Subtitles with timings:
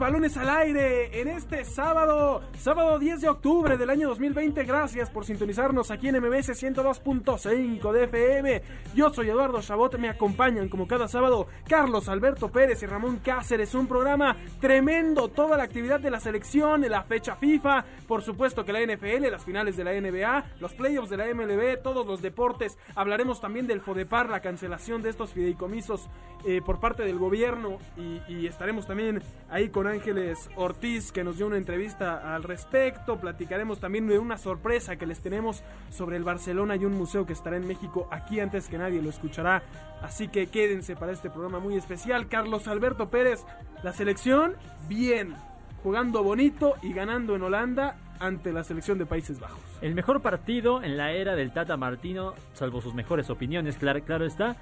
[0.00, 4.64] Balones al aire en este sábado, sábado 10 de octubre del año 2020.
[4.64, 8.62] Gracias por sintonizarnos aquí en MBS 102.5 de FM.
[8.94, 13.74] Yo soy Eduardo Chabot, me acompañan como cada sábado Carlos Alberto Pérez y Ramón Cáceres.
[13.74, 18.72] Un programa tremendo, toda la actividad de la selección, la fecha FIFA, por supuesto que
[18.72, 22.78] la NFL, las finales de la NBA, los playoffs de la MLB, todos los deportes.
[22.94, 26.08] Hablaremos también del FODEPAR, la cancelación de estos fideicomisos
[26.46, 31.36] eh, por parte del gobierno y, y estaremos también ahí con Ángeles Ortiz que nos
[31.36, 33.18] dio una entrevista al respecto.
[33.18, 37.34] Platicaremos también de una sorpresa que les tenemos sobre el Barcelona y un museo que
[37.34, 39.62] estará en México aquí antes que nadie lo escuchará.
[40.00, 42.28] Así que quédense para este programa muy especial.
[42.28, 43.44] Carlos Alberto Pérez,
[43.82, 44.54] la selección,
[44.88, 45.34] bien,
[45.82, 49.60] jugando bonito y ganando en Holanda ante la selección de Países Bajos.
[49.82, 54.24] El mejor partido en la era del Tata Martino, salvo sus mejores opiniones, claro, claro
[54.24, 54.56] está.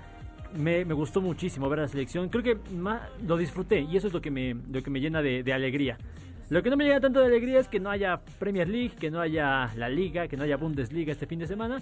[0.56, 2.28] Me, me gustó muchísimo ver la selección.
[2.28, 5.22] Creo que más lo disfruté y eso es lo que me, lo que me llena
[5.22, 5.98] de, de alegría.
[6.50, 9.10] Lo que no me llena tanto de alegría es que no haya Premier League, que
[9.10, 11.78] no haya la Liga, que no haya Bundesliga este fin de semana.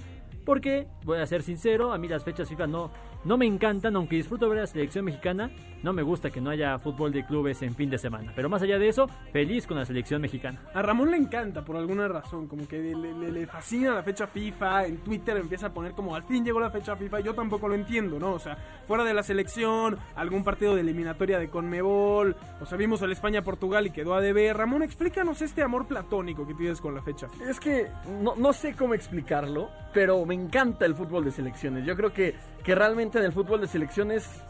[0.46, 2.90] Porque, voy a ser sincero, a mí las fechas FIFA no,
[3.24, 5.50] no me encantan, aunque disfruto ver la selección mexicana.
[5.82, 8.32] No me gusta que no haya fútbol de clubes en fin de semana.
[8.34, 10.60] Pero más allá de eso, feliz con la selección mexicana.
[10.72, 14.26] A Ramón le encanta por alguna razón, como que le, le- le fascina la fecha
[14.26, 17.68] FIFA, en Twitter empieza a poner como al fin llegó la fecha FIFA, yo tampoco
[17.68, 18.32] lo entiendo, ¿no?
[18.32, 23.02] O sea, fuera de la selección, algún partido de eliminatoria de Conmebol, o sea, vimos
[23.02, 24.56] al España-Portugal y quedó a deber.
[24.56, 27.50] Ramón, explícanos este amor platónico que tienes con la fecha FIFA.
[27.50, 27.88] Es que
[28.22, 31.84] no, no sé cómo explicarlo, pero me encanta el fútbol de selecciones.
[31.84, 34.42] Yo creo que, que realmente en el fútbol de selecciones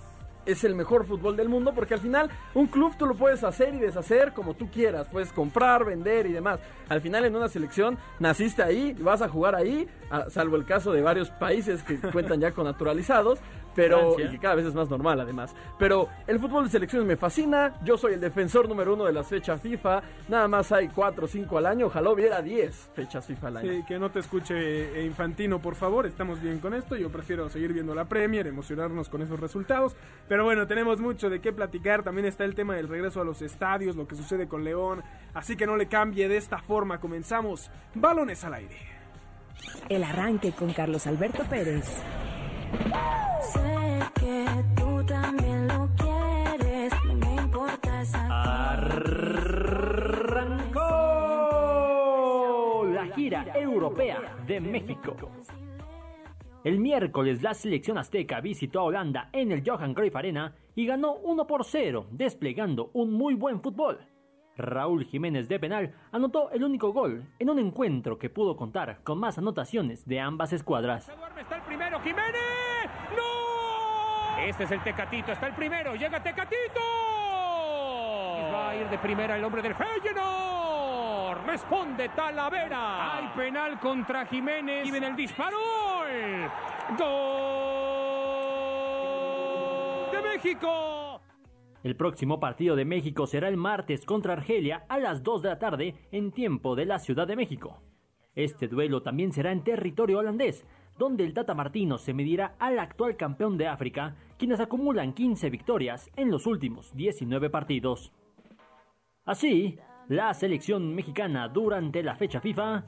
[0.46, 3.74] es el mejor fútbol del mundo porque al final un club tú lo puedes hacer
[3.74, 5.08] y deshacer como tú quieras.
[5.12, 6.60] Puedes comprar, vender y demás.
[6.88, 10.92] Al final en una selección naciste ahí, vas a jugar ahí, a- salvo el caso
[10.92, 13.38] de varios países que cuentan ya con naturalizados.
[13.74, 14.24] Pero, Francia.
[14.24, 15.54] y que cada vez es más normal además.
[15.78, 17.74] Pero el fútbol de selecciones me fascina.
[17.84, 20.00] Yo soy el defensor número uno de las fechas FIFA.
[20.28, 21.86] Nada más hay 4 o 5 al año.
[21.88, 23.70] Ojalá hubiera 10 fechas FIFA al año.
[23.72, 24.54] Sí, que no te escuche
[24.98, 26.06] eh, Infantino, por favor.
[26.06, 26.96] Estamos bien con esto.
[26.96, 29.94] Yo prefiero seguir viendo la Premier, emocionarnos con esos resultados.
[30.26, 32.02] Pero bueno, tenemos mucho de qué platicar.
[32.02, 35.02] También está el tema del regreso a los estadios, lo que sucede con León.
[35.34, 36.98] Así que no le cambie de esta forma.
[36.98, 37.70] Comenzamos.
[37.94, 38.76] Balones al aire.
[39.88, 41.84] El arranque con Carlos Alberto Pérez.
[43.52, 46.92] Sé que tú también lo quieres.
[47.04, 50.82] No me importa esa Arrancó
[52.92, 55.16] la gira europea de México.
[56.66, 61.14] El miércoles la selección azteca visitó a Holanda en el Johan Cruyff Arena y ganó
[61.14, 64.00] 1 por 0, desplegando un muy buen fútbol.
[64.56, 69.20] Raúl Jiménez de penal anotó el único gol en un encuentro que pudo contar con
[69.20, 71.08] más anotaciones de ambas escuadras.
[71.38, 72.90] está el primero, Jiménez.
[73.16, 74.38] ¡No!
[74.40, 76.80] Este es el Tecatito, está el primero, llega Tecatito.
[78.52, 81.46] Va a ir de primera el hombre del Feyenoord.
[81.46, 83.18] Responde Talavera.
[83.18, 84.84] Hay penal contra Jiménez.
[84.84, 85.95] Y viene el disparo.
[90.12, 91.20] ¡De México!
[91.82, 95.58] El próximo partido de México será el martes contra Argelia a las 2 de la
[95.58, 97.80] tarde en tiempo de la Ciudad de México.
[98.34, 100.66] Este duelo también será en territorio holandés,
[100.98, 106.10] donde el Tata Martino se medirá al actual campeón de África, quienes acumulan 15 victorias
[106.16, 108.12] en los últimos 19 partidos.
[109.24, 109.78] Así,
[110.08, 112.84] la selección mexicana durante la fecha FIFA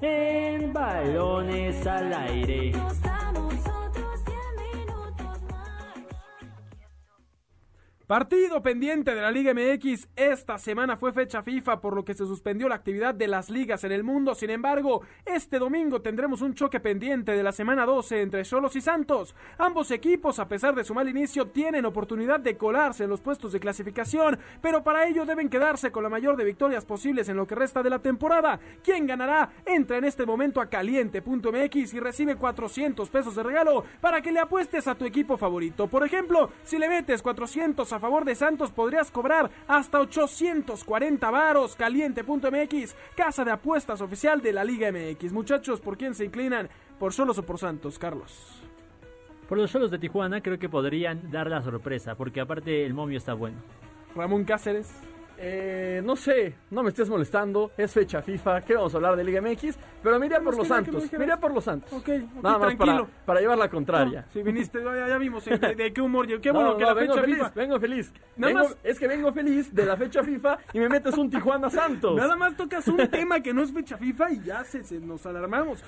[0.00, 2.72] en balones al aire.
[8.06, 10.06] Partido pendiente de la Liga MX.
[10.14, 13.82] Esta semana fue fecha FIFA, por lo que se suspendió la actividad de las ligas
[13.82, 14.36] en el mundo.
[14.36, 18.80] Sin embargo, este domingo tendremos un choque pendiente de la semana 12 entre Cholos y
[18.80, 19.34] Santos.
[19.58, 23.50] Ambos equipos, a pesar de su mal inicio, tienen oportunidad de colarse en los puestos
[23.50, 27.48] de clasificación, pero para ello deben quedarse con la mayor de victorias posibles en lo
[27.48, 28.60] que resta de la temporada.
[28.84, 29.50] ¿Quién ganará?
[29.64, 34.38] Entra en este momento a caliente.mx y recibe 400 pesos de regalo para que le
[34.38, 35.88] apuestes a tu equipo favorito.
[35.88, 41.76] Por ejemplo, si le metes 400 a favor de Santos, podrías cobrar hasta 840 varos.
[41.76, 45.32] Caliente.mx, casa de apuestas oficial de la Liga MX.
[45.32, 46.68] Muchachos, ¿por quién se inclinan?
[46.98, 48.62] ¿Por solos o por Santos, Carlos?
[49.48, 53.18] Por los solos de Tijuana creo que podrían dar la sorpresa, porque aparte el momio
[53.18, 53.58] está bueno.
[54.14, 54.90] Ramón Cáceres.
[55.38, 59.24] Eh, no sé, no me estés molestando, es fecha FIFA, ¿qué vamos a hablar de
[59.24, 59.76] Liga MX?
[60.02, 61.92] Pero miré por los que que Santos, miré por los Santos.
[61.92, 63.08] Ok, Nada más para, tranquilo.
[63.26, 64.22] para llevar la contraria.
[64.22, 66.26] No, sí, viniste, ya, ya vimos eh, de, de qué humor.
[66.40, 67.52] Qué No, bueno no, que la vengo fecha feliz, FIFA.
[67.54, 68.12] vengo feliz.
[68.36, 71.28] Nada Vengo- más- Es que vengo feliz de la fecha FIFA y me metes un
[71.28, 72.16] Tijuana Santos.
[72.16, 75.26] Nada más tocas un tema que no es fecha FIFA y ya se, se nos
[75.26, 75.84] alarmamos.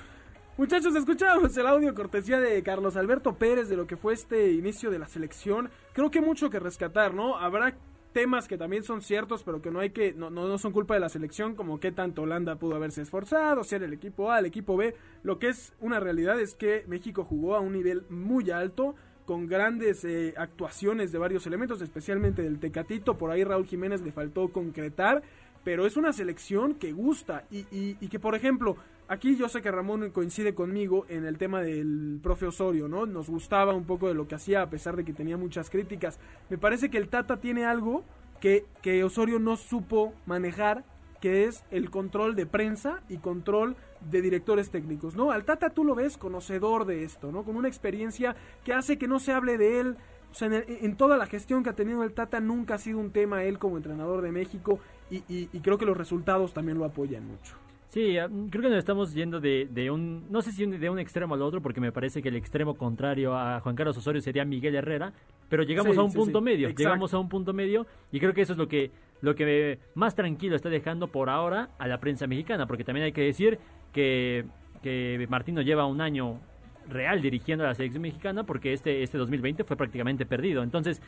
[0.57, 4.91] Muchachos, escuchábamos el audio cortesía de Carlos Alberto Pérez de lo que fue este inicio
[4.91, 5.69] de la selección.
[5.93, 7.37] Creo que mucho que rescatar, ¿no?
[7.37, 7.73] Habrá
[8.13, 10.93] temas que también son ciertos, pero que no hay que, no, no, no son culpa
[10.93, 14.45] de la selección, como qué tanto Holanda pudo haberse esforzado, ser el equipo A, el
[14.45, 14.95] equipo B.
[15.23, 18.95] Lo que es una realidad es que México jugó a un nivel muy alto,
[19.29, 23.15] con grandes eh, actuaciones de varios elementos, especialmente del Tecatito.
[23.15, 25.21] Por ahí Raúl Jiménez le faltó concretar,
[25.69, 28.75] pero es una selección que gusta y, y- que, por ejemplo,
[29.07, 33.05] aquí yo sé que Ramón coincide conmigo en el tema del profe Osorio, ¿no?
[33.05, 36.19] Nos gustaba un poco de lo que hacía a pesar de que tenía muchas críticas.
[36.49, 38.03] Me parece que el Tata tiene algo
[38.41, 40.85] que, que Osorio no supo manejar,
[41.21, 43.75] que es el control de prensa y control
[44.09, 45.29] de directores técnicos, ¿no?
[45.29, 47.43] Al Tata tú lo ves conocedor de esto, ¿no?
[47.43, 49.97] Con una experiencia que hace que no se hable de él.
[50.31, 53.11] O sea, en toda la gestión que ha tenido el Tata nunca ha sido un
[53.11, 54.79] tema él como entrenador de México
[55.09, 57.55] y, y- y creo que los resultados también lo apoyan mucho.
[57.87, 60.99] Sí, ah, creo que nos estamos yendo de, de un, no sé si de un
[60.99, 64.45] extremo al otro, porque me parece que el extremo contrario a Juan Carlos Osorio sería
[64.45, 65.11] Miguel Herrera,
[65.49, 66.83] pero llegamos Sí, a un sí, punto sí, medio, exacto.
[66.83, 68.91] llegamos a un punto medio y creo que eso es lo que,
[69.21, 73.11] lo que más tranquilo está dejando por ahora a la prensa mexicana, porque también hay
[73.11, 73.57] que decir
[73.91, 74.45] que,
[74.83, 76.39] que Martino lleva un año
[76.87, 80.61] real dirigiendo a la selección mexicana porque este, este 2020 fue prácticamente perdido.
[80.61, 81.01] Entonces,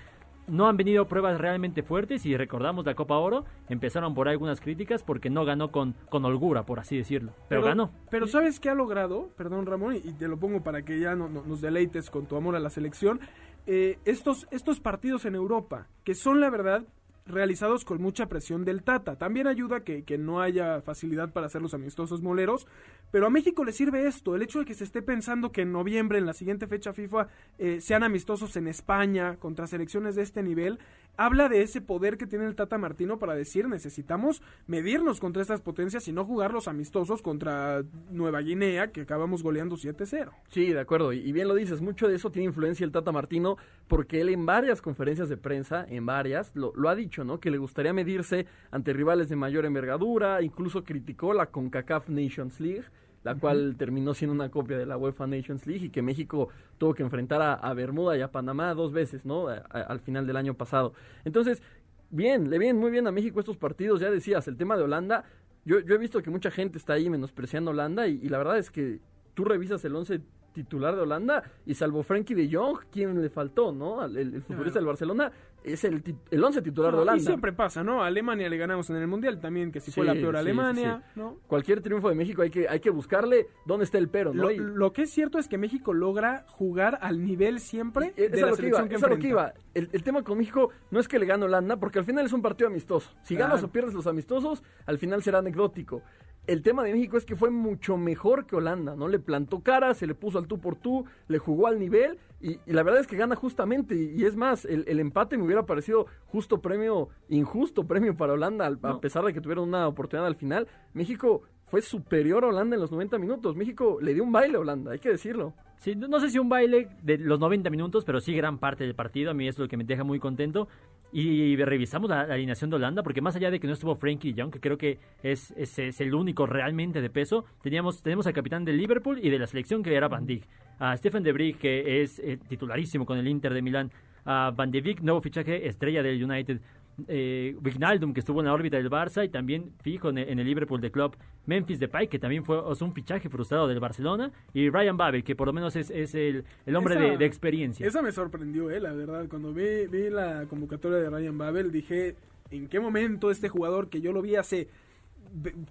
[0.52, 4.62] no han venido pruebas realmente fuertes y recordamos la Copa Oro, empezaron por ahí algunas
[4.62, 7.90] críticas porque no ganó con, con holgura, por así decirlo, pero, ganó.
[8.10, 9.30] Pero ¿sabes qué ha logrado?
[9.38, 12.36] Perdón, Ramón, y te lo pongo para que ya no- no- nos deleites con tu
[12.36, 13.20] amor a la selección.
[13.68, 16.84] Eh, estos, estos partidos en Europa, que son la verdad
[17.32, 19.18] realizados con mucha presión del Tata.
[19.18, 22.68] También ayuda que, que no haya facilidad para hacer los amistosos moleros,
[23.12, 25.72] pero a México le sirve esto, el hecho de que se esté pensando que en
[25.72, 30.44] noviembre, en la siguiente fecha FIFA, eh, sean amistosos en España contra selecciones de este
[30.44, 30.80] nivel,
[31.18, 35.62] habla de ese poder que tiene el Tata Martino para decir necesitamos medirnos contra estas
[35.62, 40.32] potencias y no jugar los amistosos contra Nueva Guinea, que acabamos goleando 7-0.
[40.50, 41.14] Sí, de acuerdo.
[41.14, 44.46] Y bien lo dices, mucho de eso tiene influencia el Tata Martino, porque él en
[44.46, 47.40] varias conferencias de prensa, en varias, lo, lo ha dicho, ¿no?
[47.40, 52.86] Que le gustaría medirse ante rivales de mayor envergadura, incluso criticó la CONCACAF Nations League,
[53.24, 56.94] la cual terminó siendo una copia de la UEFA Nations League y que México tuvo
[56.94, 59.48] que enfrentar a, a Bermuda y a Panamá dos veces, ¿no?
[59.48, 60.94] A- a- al final del año pasado.
[61.26, 61.62] Entonces,
[62.10, 65.24] bien, le vienen muy bien a México estos partidos, ya decías, el tema de Holanda,
[65.66, 68.38] yo, yo he visto que mucha gente está ahí menospreciando a Holanda y, y la
[68.40, 69.00] verdad es que
[69.36, 70.20] tú revisas el 11
[70.54, 74.04] titular de Holanda y salvo Frankie de Jong, quien le faltó, ¿no?
[74.04, 75.32] El futbolista del Barcelona
[75.64, 77.22] es el, el 11 titular de Holanda.
[77.22, 78.04] y siempre pasa, ¿no?
[78.04, 81.12] A Alemania le ganamos en el Mundial también, que si fue la peor Alemania, sí,
[81.14, 81.20] sí.
[81.20, 81.38] ¿no?
[81.48, 84.44] Cualquier triunfo de México hay que, hay que buscarle dónde está el pero, ¿no?
[84.44, 88.32] Lo, Y- lo que es cierto es que México logra jugar al nivel siempre Es
[88.32, 89.54] de la lo que iba, que es que iba.
[89.74, 92.34] El, el tema con México no es que le gane Holanda, porque al final es
[92.34, 93.12] un partido amistoso.
[93.24, 96.02] Si ganas o pierdes los amistosos, al final será anecdótico.
[96.48, 99.08] El tema de México es que fue mucho mejor que Holanda, ¿no?
[99.08, 102.54] Le plantó cara, se le puso al tú por tú, le jugó al nivel y,
[102.66, 103.94] y la verdad es que gana justamente.
[103.94, 108.34] Y, y es más, el, el empate me hubiera parecido justo premio, injusto premio para
[108.34, 110.68] Holanda, al- a pesar de que tuvieron una oportunidad al final.
[110.94, 113.56] México fue superior a Holanda en los 90 minutos.
[113.56, 115.54] México le dio un baile a Holanda, hay que decirlo.
[115.78, 118.94] Sí, no sé si un baile de los 90 minutos, pero sí gran parte del
[118.94, 119.32] partido.
[119.32, 120.68] A mí es lo que me deja muy contento.
[121.14, 124.32] Y revisamos la, la alineación de Holanda, porque más allá de que no estuvo Frankie
[124.32, 128.28] de Jong, que creo que es, es, es el único realmente de peso, teníamos, tenemos
[128.28, 130.44] al capitán del Liverpool y de la selección que era Van Dijk.
[130.80, 133.92] A Stephen de Vrij, que es eh, titularísimo con el Inter de Milán.
[134.26, 136.60] A Van de Beek, nuevo fichaje estrella del United.
[137.08, 140.40] Eh, Wijnaldum, que estuvo en la órbita del Barça y también fijo en el, en
[140.40, 141.16] el Liverpool de Club.
[141.48, 144.32] Memphis Depay, que también fue o sea, un fichaje frustrado del Barcelona.
[144.54, 147.26] Y Ryan Babel, que por lo menos es, es el, el hombre Esa- de, de
[147.26, 147.88] experiencia.
[147.88, 149.28] Esa me sorprendió, eh, la verdad.
[149.30, 152.16] Cuando vi, vi la convocatoria de Ryan Babel, dije,
[152.52, 154.68] ¿en qué momento este jugador que yo lo vi hace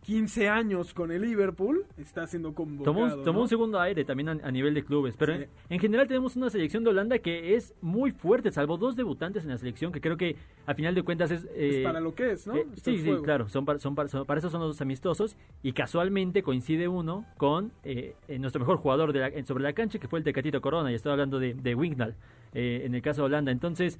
[0.02, 2.94] 15 años con el Liverpool está siendo convocado?
[2.94, 3.42] Tomó, un, tomó ¿no?
[3.42, 5.42] un segundo aire también a, a nivel de clubes, pero Sí.
[5.42, 9.44] en, en general tenemos una selección de Holanda que es muy fuerte, salvo dos debutantes
[9.44, 10.36] en la selección, que creo que
[10.66, 11.44] a final de cuentas es...
[11.54, 12.56] Es eh, para lo que es, ¿no?
[12.56, 15.72] eh, sí, sí, claro, son para, son para, son- para eso son los amistosos y
[15.72, 20.08] casualmente coincide uno con eh, eh, nuestro mejor jugador de la- sobre la cancha, que
[20.08, 22.14] fue el Tecatito Corona, y estoy hablando de, de Wignall,
[22.54, 23.52] eh, en el caso de Holanda.
[23.52, 23.98] Entonces,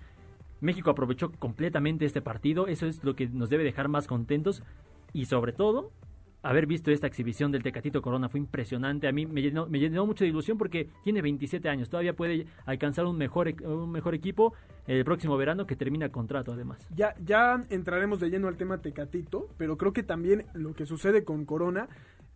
[0.61, 4.63] México aprovechó completamente este partido, eso es lo que nos debe dejar más contentos
[5.13, 5.93] y sobre todo
[6.43, 9.07] haber visto esta exhibición del Tecatito Corona fue impresionante.
[9.07, 11.91] A mí me llenó, me llenó mucho ilusión porque tiene 27 años.
[11.91, 14.55] Todavía puede alcanzar un mejor, e- un mejor equipo
[14.87, 16.89] el próximo verano que termina contrato además.
[16.95, 21.25] Ya, ya entraremos de lleno al tema Tecatito, pero creo que también lo que sucede
[21.25, 21.89] con Corona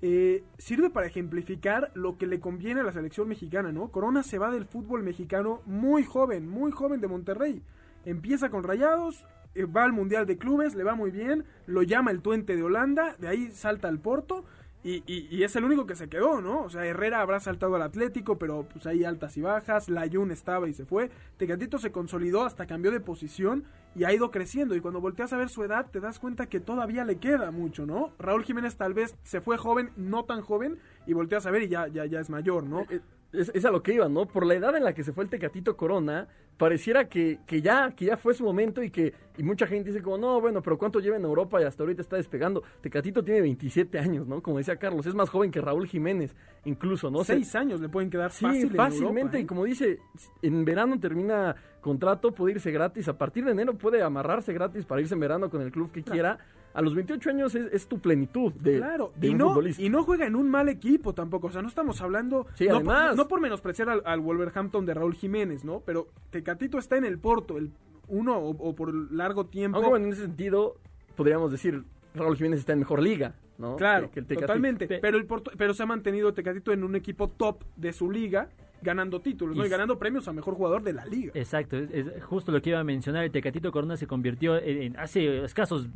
[0.02, 3.88] eh, sirve para ejemplificar lo que le conviene a la selección mexicana, ¿no?
[3.90, 7.62] Corona se va del fútbol mexicano muy joven, muy joven de Monterrey.
[8.04, 9.24] Empieza con Rayados,
[9.62, 13.16] va al Mundial de Clubes, le va muy bien, lo llama el Tuente de Holanda,
[13.18, 14.44] de ahí salta al Porto.
[14.86, 16.60] Y, y- y es el único que se quedó, ¿no?
[16.64, 19.88] O sea, Herrera habrá saltado al Atlético, pero pues hay altas y bajas.
[19.88, 21.10] Layun estaba y se fue.
[21.38, 24.74] Tecatito se consolidó hasta cambió de posición y ha ido creciendo.
[24.76, 27.86] Y cuando volteas a ver su edad, te das cuenta que todavía le queda mucho,
[27.86, 28.12] ¿no?
[28.18, 31.68] Raúl Jiménez tal vez se fue joven, no tan joven, y volteas a ver y
[31.68, 32.82] ya, ya, ya es mayor, ¿no?
[32.90, 33.00] Eh,
[33.34, 34.26] Es, es a lo que iba, ¿no?
[34.26, 37.90] Por la edad en la que se fue el Tecatito Corona, pareciera que, que ya,
[37.96, 40.78] que ya fue su momento y que y mucha gente dice como, no, bueno, pero
[40.78, 42.62] ¿cuánto lleva en Europa y hasta ahorita está despegando?
[42.80, 44.40] Tecatito tiene 27 años, ¿no?
[44.40, 47.24] Como decía Carlos, es más joven que Raúl Jiménez, incluso, ¿no?
[47.24, 49.20] Se- Seis años le pueden quedar Sí, fácil en fácilmente.
[49.20, 49.40] Europa, ¿eh?
[49.40, 49.98] Y como dice,
[50.42, 53.06] en verano termina contrato, puede irse gratis.
[53.08, 56.02] A partir de enero puede amarrarse gratis para irse en verano con el club que
[56.02, 56.38] quiera.
[56.72, 59.80] A los 28 años es, es tu plenitud de, Claro, de y, un no, futbolista.
[59.82, 61.46] y no juega en un mal equipo tampoco.
[61.46, 62.46] O sea, no estamos hablando.
[62.54, 63.08] Sí, no, además.
[63.10, 65.82] Por, no por menospreciar al, al Wolverhampton de Raúl Jiménez, ¿no?
[65.86, 67.70] Pero Tecatito está en el Porto, el
[68.08, 69.76] uno o, o por largo tiempo.
[69.76, 70.74] Aunque bueno, en ese sentido,
[71.14, 73.76] podríamos decir, Raúl Jiménez está en mejor liga, ¿no?
[73.76, 74.46] Claro, Que- que el Tecatito.
[74.48, 74.86] totalmente.
[74.88, 78.10] Pe- Pero, el Porto- pero se ha mantenido Tecatito en un equipo top de su
[78.10, 78.48] liga,
[78.84, 79.66] ganando títulos, ¿no?
[79.66, 81.32] Y ganando premios a mejor jugador de la liga.
[81.34, 83.24] Exacto, es, es justo lo que iba a mencionar.
[83.24, 85.88] El Tecatito Corona se convirtió en, en- hace escasos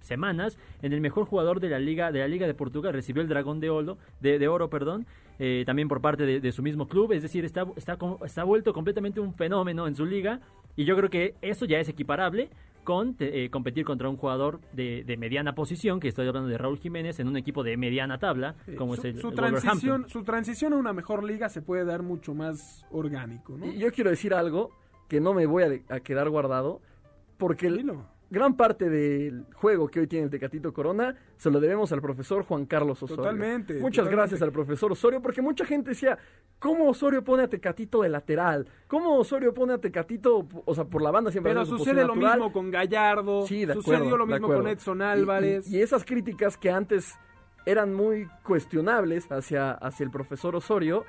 [0.00, 2.92] semanas en el mejor jugador de la liga de la liga de Portugal.
[2.94, 5.06] Recibió el Dragón de Oro, de, de oro, perdón,
[5.38, 7.12] eh, también por parte de, de su mismo club.
[7.12, 10.40] Es decir, está está está vuelto completamente un fenómeno en su liga
[10.76, 12.48] y yo creo que eso ya es equiparable
[12.88, 16.56] con te- eh, competir contra un jugador de, de mediana posición, que estoy hablando de
[16.56, 20.24] Raúl Jiménez, en un equipo de mediana tabla, como su, es el, su transición, su
[20.24, 23.66] transición a una mejor liga se puede dar mucho más orgánico, ¿no?
[23.66, 24.70] Y yo quiero decir algo
[25.06, 26.80] que no me voy a, de- a quedar guardado,
[27.36, 27.84] porque el-.
[28.30, 32.42] Gran parte del juego que hoy tiene el Tecatito Corona se lo debemos al profesor
[32.44, 33.22] Juan Carlos Osorio.
[33.22, 34.16] Totalmente, Muchas totalmente.
[34.16, 36.18] gracias al profesor Osorio, porque mucha gente decía,
[36.58, 38.68] ¿cómo Osorio pone a Tecatito de lateral?
[38.86, 42.38] ¿Cómo Osorio pone a Tecatito, o sea, por la banda siempre Pero sucede lo natural?
[42.38, 45.70] mismo con Gallardo, Sí, de sucedió acuerdo, lo mismo con Edson Y- y- Álvarez.
[45.70, 47.14] Y, esas críticas que antes
[47.66, 51.04] eran muy cuestionables hacia, hacia el profesor Osorio,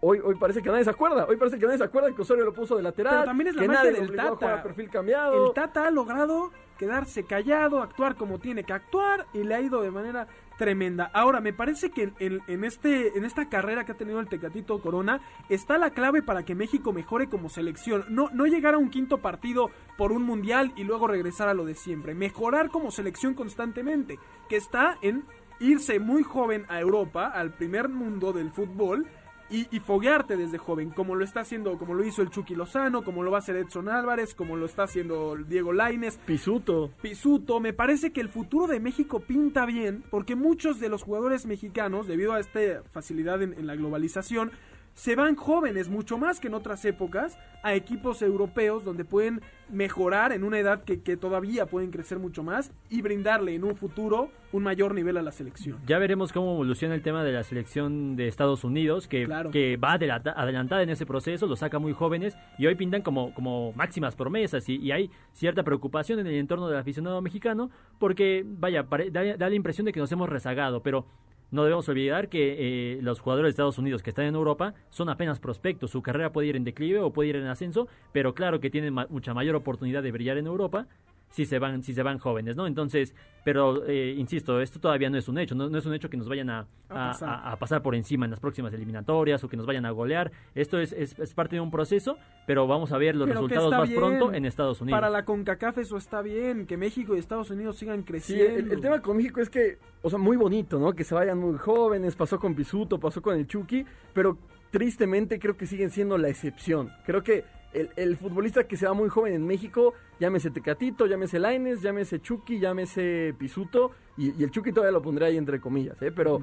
[0.00, 1.26] hoy, hoy parece que nadie se acuerda.
[1.26, 3.14] Hoy parece que nadie se acuerda que Osorio lo puso de lateral.
[3.14, 4.62] Pero también es la que magia del Tata.
[4.62, 5.46] perfil cambiado.
[5.46, 9.82] El Tata ha logrado quedarse callado, actuar como tiene que actuar y le ha ido
[9.82, 10.28] de manera
[10.58, 11.10] tremenda.
[11.12, 14.80] Ahora, me parece que en, en este, en esta carrera que ha tenido el Tecatito
[14.80, 18.04] Corona está la clave para que México mejore como selección.
[18.08, 21.64] No, no llegar a un quinto partido por un mundial y luego regresar a lo
[21.64, 22.14] de siempre.
[22.14, 25.24] Mejorar como selección constantemente, que está en
[25.60, 29.06] irse muy joven a Europa, al primer mundo del fútbol,
[29.50, 33.02] y, y foguearte desde joven, como lo está haciendo, como lo hizo el Chucky Lozano,
[33.02, 36.90] como lo va a hacer Edson Álvarez, como lo está haciendo Diego Laines, Pisuto.
[37.00, 37.60] Pisuto.
[37.60, 42.06] Me parece que el futuro de México pinta bien, porque muchos de los jugadores mexicanos,
[42.06, 44.52] debido a esta facilidad en, en la globalización,
[44.98, 49.40] se van jóvenes, mucho más que en otras épocas, a equipos europeos donde pueden
[49.70, 53.76] mejorar en una edad que, que todavía pueden crecer mucho más y brindarle en un
[53.76, 55.78] futuro un mayor nivel a la selección.
[55.86, 59.52] Ya veremos cómo evoluciona el tema de la selección de Estados Unidos, que, Claro.
[59.52, 63.32] que va adelanta- adelantada en ese proceso, lo saca muy jóvenes y hoy pintan como,
[63.34, 68.42] como máximas promesas y, y hay cierta preocupación en el entorno del aficionado mexicano porque,
[68.44, 71.06] vaya, pare- da, da la impresión de que nos hemos rezagado, pero
[71.50, 72.56] no debemos olvidar que
[72.96, 76.32] eh, los jugadores de Estados Unidos que están en Europa son apenas prospectos, su carrera
[76.32, 79.32] puede ir en declive o puede ir en ascenso, pero claro que tienen ma- mucha
[79.34, 80.86] mayor oportunidad de brillar en Europa
[81.30, 82.66] si se van si se van jóvenes, ¿no?
[82.66, 86.10] Entonces, pero eh, insisto, esto todavía no es un hecho, no, no es un hecho
[86.10, 87.28] que nos vayan a, A a- pasar.
[87.28, 90.30] a- a pasar por encima en las próximas eliminatorias o que nos vayan a golear.
[90.54, 92.16] Esto es, es, es parte de un proceso,
[92.46, 94.00] pero vamos a ver los Pero resultados más bien.
[94.00, 94.96] pronto en Estados Unidos.
[94.96, 98.58] Para la CONCACAF eso está bien, que México y Estados Unidos sigan Sí, creciendo.
[98.58, 100.92] el, el tema con México es que, o sea, muy bonito, ¿no?
[100.94, 104.36] Que se vayan muy jóvenes, pasó con Pisuto, pasó con el Chucky, pero
[104.70, 106.90] tristemente creo que siguen siendo la excepción.
[107.06, 107.44] Creo que
[107.80, 112.20] el, el futbolista que se va muy joven en México, llámese Tecatito, llámese Laines, llámese
[112.20, 116.10] Chucky, llámese Pisuto, y, y el Chucky todavía lo pondré ahí entre comillas, ¿eh?
[116.14, 116.40] Pero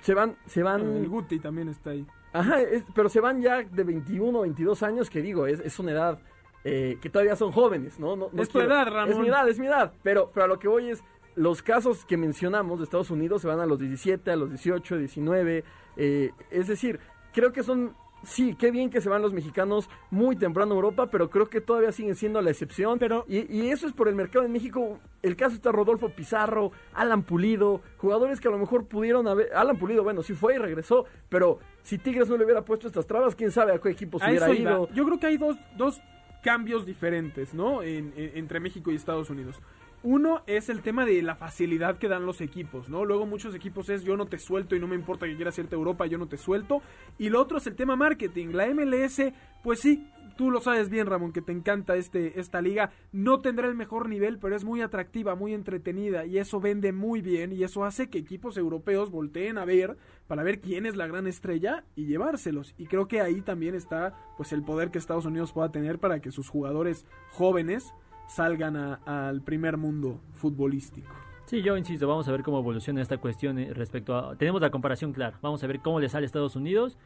[0.00, 0.80] se van, se van...
[0.80, 2.06] El Guti también está ahí.
[2.32, 5.92] Ajá, es- pero se van ya de 21, 22 años, que digo, es, es una
[5.92, 6.18] edad
[6.64, 8.16] eh, que todavía son jóvenes, ¿no?
[8.16, 9.10] no, no Es tu edad, Ramón.
[9.12, 9.92] Es mi edad, es mi edad.
[10.02, 11.02] Pero, pero a lo que voy es,
[11.36, 14.98] los casos que mencionamos de Estados Unidos se van a los 17, a los 18,
[14.98, 15.64] 19.
[15.96, 17.00] eh, es decir,
[17.32, 21.08] creo que son sí, qué bien que se van los mexicanos muy temprano a Europa,
[21.10, 22.98] pero creo que todavía siguen siendo la excepción.
[22.98, 24.98] Pero- y, y eso es por el mercado en México.
[25.22, 29.52] El caso está Rodolfo Pizarro, Alan Pulido, jugadores que a lo mejor pudieron haber.
[29.54, 33.06] Alan Pulido, bueno, sí fue y regresó, pero si Tigres no le hubiera puesto estas
[33.06, 34.70] trabas, quién sabe a qué equipo se hubiera iba.
[34.72, 34.88] ido.
[34.92, 36.00] Yo creo que hay dos, dos
[36.42, 37.82] cambios diferentes, ¿no?
[37.82, 39.60] En- en- entre México y Estados Unidos.
[40.02, 43.04] Uno es el tema de la facilidad que dan los equipos, ¿no?
[43.04, 45.74] Luego muchos equipos es yo no te suelto y no me importa que quieras irte
[45.74, 46.80] a Europa, yo no te suelto.
[47.18, 48.48] Y lo otro es el tema marketing.
[48.52, 49.20] La MLS,
[49.62, 50.06] pues sí,
[50.38, 52.92] tú lo sabes bien, Ramón, que te encanta este, esta liga.
[53.12, 57.20] No tendrá el mejor nivel, pero es muy atractiva, muy entretenida y eso vende muy
[57.20, 61.06] bien y eso hace que equipos europeos volteen a ver para ver quién es la
[61.06, 62.74] gran estrella y llevárselos.
[62.78, 66.20] Y creo que ahí también está pues el poder que Estados Unidos pueda tener para
[66.20, 67.92] que sus jugadores jóvenes
[68.34, 71.08] salgan a- al primer mundo futbolístico.
[71.46, 74.36] Sí, yo insisto, vamos a ver cómo evoluciona esta cuestión eh, respecto a...
[74.36, 76.96] Tenemos la comparación clara, vamos a ver cómo le sale a Estados Unidos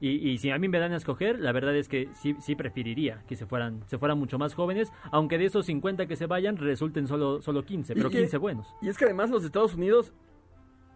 [0.00, 2.56] y, y si a mí me dan a escoger, la verdad es que sí, sí
[2.56, 6.26] preferiría que se fueran, se fueran mucho más jóvenes, aunque de esos 50 que se
[6.26, 8.74] vayan resulten solo, solo 15, pero que- 15 buenos.
[8.82, 10.12] Y es que además los Estados Unidos,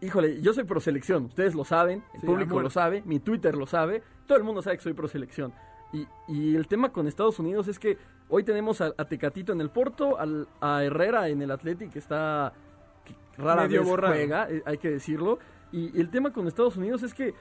[0.00, 2.64] híjole, yo soy pro selección, ustedes lo saben, el Sí, público amor.
[2.64, 5.52] lo sabe, mi Twitter lo sabe, todo el mundo sabe que soy pro selección.
[5.92, 7.96] Y, y el tema con Estados Unidos es que
[8.28, 11.98] hoy tenemos a, a Tecatito en el Porto, al- a Herrera en el Athletic, que
[11.98, 12.52] está
[13.04, 14.14] que rara Medio vez borrado.
[14.14, 15.38] juega, eh, hay que decirlo.
[15.72, 17.34] Y, y el tema con Estados Unidos es que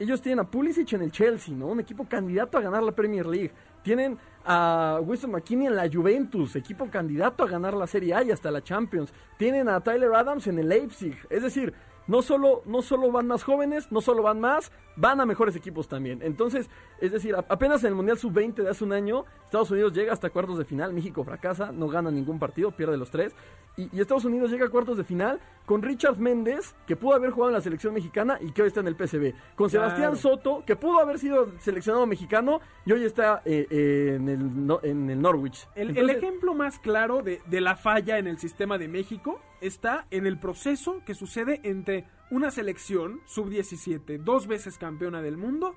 [0.00, 1.66] ellos tienen a Pulisic en el Chelsea, ¿no?
[1.66, 3.50] Un equipo candidato a ganar la Premier League.
[3.82, 8.30] Tienen a Winston McKinney en la Juventus, equipo candidato a ganar la Serie A y
[8.30, 9.12] hasta la Champions.
[9.36, 11.16] Tienen a Tyler Adams en el Leipzig.
[11.30, 11.74] Es decir,
[12.08, 15.86] no solo, no solo van más jóvenes, no solo van más, van a mejores equipos
[15.86, 16.20] también.
[16.22, 16.68] Entonces,
[17.00, 20.30] es decir, apenas en el Mundial Sub-20 de hace un año, Estados Unidos llega hasta
[20.30, 23.36] cuartos de final, México fracasa, no gana ningún partido, pierde los tres.
[23.76, 27.30] Y, y Estados Unidos llega a cuartos de final con Richard Méndez, que pudo haber
[27.30, 29.34] jugado en la selección mexicana y que hoy está en el PSV.
[29.54, 30.16] Con Sebastián Claro.
[30.16, 34.80] Soto, que pudo haber sido seleccionado mexicano y hoy está eh, eh, en, el, no-
[34.82, 35.68] en el Norwich.
[35.76, 40.06] El, el ejemplo más claro de, de la falla en el sistema de México está
[40.10, 45.74] en el proceso que sucede entre una selección sub-17, dos veces campeona del mundo,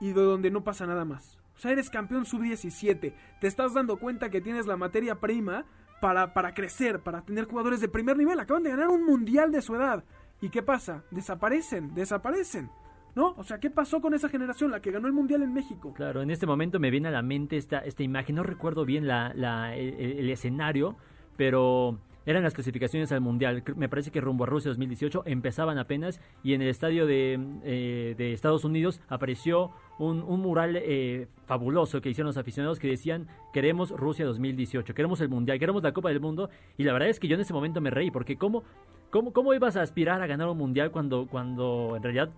[0.00, 1.38] y de donde no pasa nada más.
[1.56, 5.64] O sea, eres campeón sub-17, te estás dando cuenta que tienes la materia prima
[6.00, 8.38] para, para crecer, para tener jugadores de primer nivel.
[8.38, 10.04] Acaban de ganar un mundial de su edad.
[10.40, 11.02] ¿Y qué pasa?
[11.10, 12.70] Desaparecen, desaparecen.
[13.16, 13.34] ¿No?
[13.36, 15.92] O sea, ¿qué pasó con esa generación, la que ganó el mundial en México?
[15.94, 19.08] Claro, en este momento me viene a la mente esta, esta imagen, no recuerdo bien
[19.08, 20.96] la, la- el, el escenario,
[21.36, 21.98] pero
[22.28, 26.52] eran las clasificaciones al Mundial, me parece que rumbo a Rusia 2018 empezaban apenas y
[26.52, 32.10] en el estadio de, eh, de Estados Unidos apareció un, un mural eh, fabuloso que
[32.10, 36.20] hicieron los aficionados que decían queremos Rusia 2018, queremos el Mundial, queremos la Copa del
[36.20, 38.62] Mundo y la verdad es que yo en ese momento me reí porque cómo,
[39.08, 42.28] cómo, cómo ibas a aspirar a ganar un Mundial cuando, cuando en realidad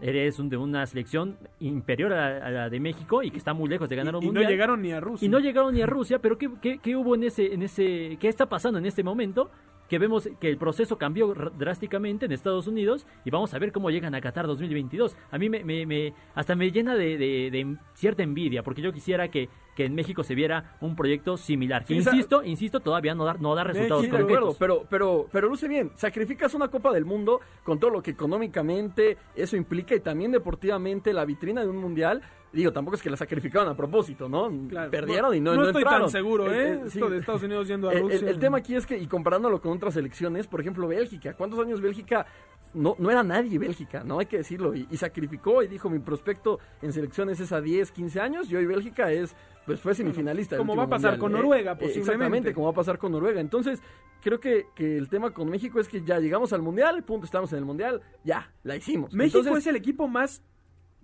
[0.00, 3.68] eres un- de una selección inferior a, a la de México y que está muy
[3.68, 4.52] lejos de ganar un y, y no mundial.
[4.52, 5.26] llegaron ni a Rusia.
[5.26, 8.16] Y no llegaron ni a Rusia, pero ¿qué, qué, qué hubo en ese, en ese,
[8.20, 9.50] qué está pasando en este momento?
[9.88, 13.88] Que vemos que el proceso cambió drásticamente en Estados Unidos y vamos a ver cómo
[13.90, 15.16] llegan a Qatar 2022.
[15.30, 18.92] A mí me, me- me- hasta me llena de, de- de cierta envidia porque yo
[18.92, 21.84] quisiera que, que en México se viera un proyecto similar.
[21.84, 24.56] Que Sí, sa- insisto, insisto, todavía no da, no da resultados Sí, de acuerdo, concretos.
[24.58, 25.92] pero, pero, pero luce bien.
[25.94, 31.12] Sacrificas una Copa del Mundo con todo lo que económicamente eso implica y también deportivamente
[31.12, 32.22] la vitrina de un mundial.
[32.52, 34.50] Digo, tampoco es que la sacrificaron a propósito, ¿no?
[34.68, 34.90] Claro.
[34.90, 36.06] Perdieron y no, no no estoy entraron.
[36.06, 36.72] tan seguro, Eh, ¿eh?
[36.72, 37.12] eh, Esto sí.
[37.12, 38.30] de Estados Unidos yendo a El- el- Rusia.
[38.30, 41.34] El, tema aquí es que, y comparándolo con otras selecciones, por ejemplo, Bélgica.
[41.34, 42.26] ¿Cuántos años Bélgica?
[42.74, 44.18] No, no era nadie Bélgica, ¿no?
[44.18, 44.74] Hay que decirlo.
[44.74, 48.56] Y, y sacrificó y dijo, mi prospecto en selecciones es a 10, 15 años y
[48.56, 49.36] hoy Bélgica es,
[49.68, 50.56] pues fue semifinalista.
[50.56, 51.34] del Como va a pasar mundial, con ¿eh?
[51.36, 52.00] Noruega, Eh, posiblemente.
[52.12, 53.40] Exactamente, como va a pasar con Noruega.
[53.40, 53.80] Entonces,
[54.22, 57.52] creo que, que el tema con México es que ya llegamos al Mundial, punto, estamos
[57.52, 59.14] en el Mundial, ya, la hicimos.
[59.14, 60.42] México Entonces, es el equipo más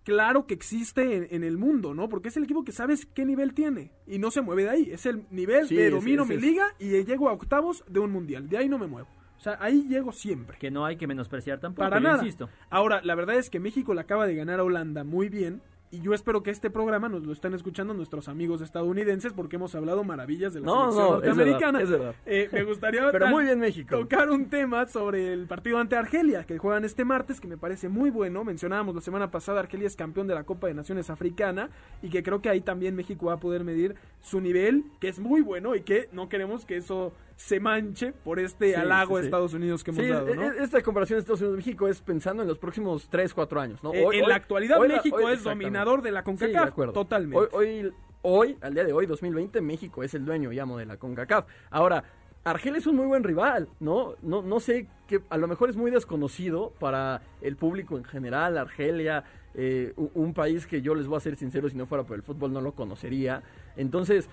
[0.02, 2.08] claro que existe en, en el mundo, ¿no?
[2.08, 4.90] Porque es el equipo que sabes qué nivel tiene y no se mueve de ahí.
[4.90, 8.10] Es el nivel Sí, de domino es- mi liga y llego a octavos de un
[8.10, 8.48] mundial.
[8.48, 9.08] De ahí no me muevo.
[9.38, 10.56] O sea, ahí llego siempre.
[10.58, 12.18] Que no hay que menospreciar tampoco, Para nada.
[12.18, 12.48] insisto.
[12.70, 15.60] Ahora, la verdad es que México le acaba de ganar a Holanda muy bien.
[15.94, 19.76] Y yo espero que este programa nos lo estén escuchando nuestros amigos estadounidenses porque hemos
[19.76, 21.78] hablado maravillas de la No, selección no, es norteamericana.
[21.78, 22.14] verdad, es verdad.
[22.26, 23.96] Eh, me gustaría Pero muy bien México.
[23.96, 27.88] tocar un tema sobre el partido ante Argelia que juegan este martes que me parece
[27.88, 28.42] muy bueno.
[28.42, 31.70] Mencionábamos la semana pasada Argelia es campeón de la Copa de Naciones Africana
[32.02, 35.20] y que creo que ahí también México va a poder medir su nivel, que es
[35.20, 39.22] muy bueno y que no queremos que eso se manche por este Sí, halago sí,
[39.22, 39.24] a.
[39.24, 40.42] Estados Unidos que hemos dado, es- ¿no?
[40.44, 43.92] es- esta comparación de Estados Unidos-México es pensando en los próximos 3, 4 años, ¿no?
[43.92, 46.92] Eh, Hoy- en hoy- la actualidad hoy México es dominador de la de CONCACAF, acuerdo.
[46.92, 47.48] totalmente.
[47.56, 47.92] Hoy,
[48.22, 51.46] hoy, al día de hoy, 2020, México es el dueño, llamo, de la CONCACAF.
[51.70, 52.04] Ahora,
[52.44, 54.14] Argelia es un muy buen rival, ¿no?
[54.22, 58.58] No, no sé, que a lo mejor es muy desconocido para el público en general,
[58.58, 62.16] Argelia, eh, un país que yo les voy a ser sincero, si no fuera por
[62.16, 63.42] el fútbol no lo conocería.
[63.76, 64.28] Entonces,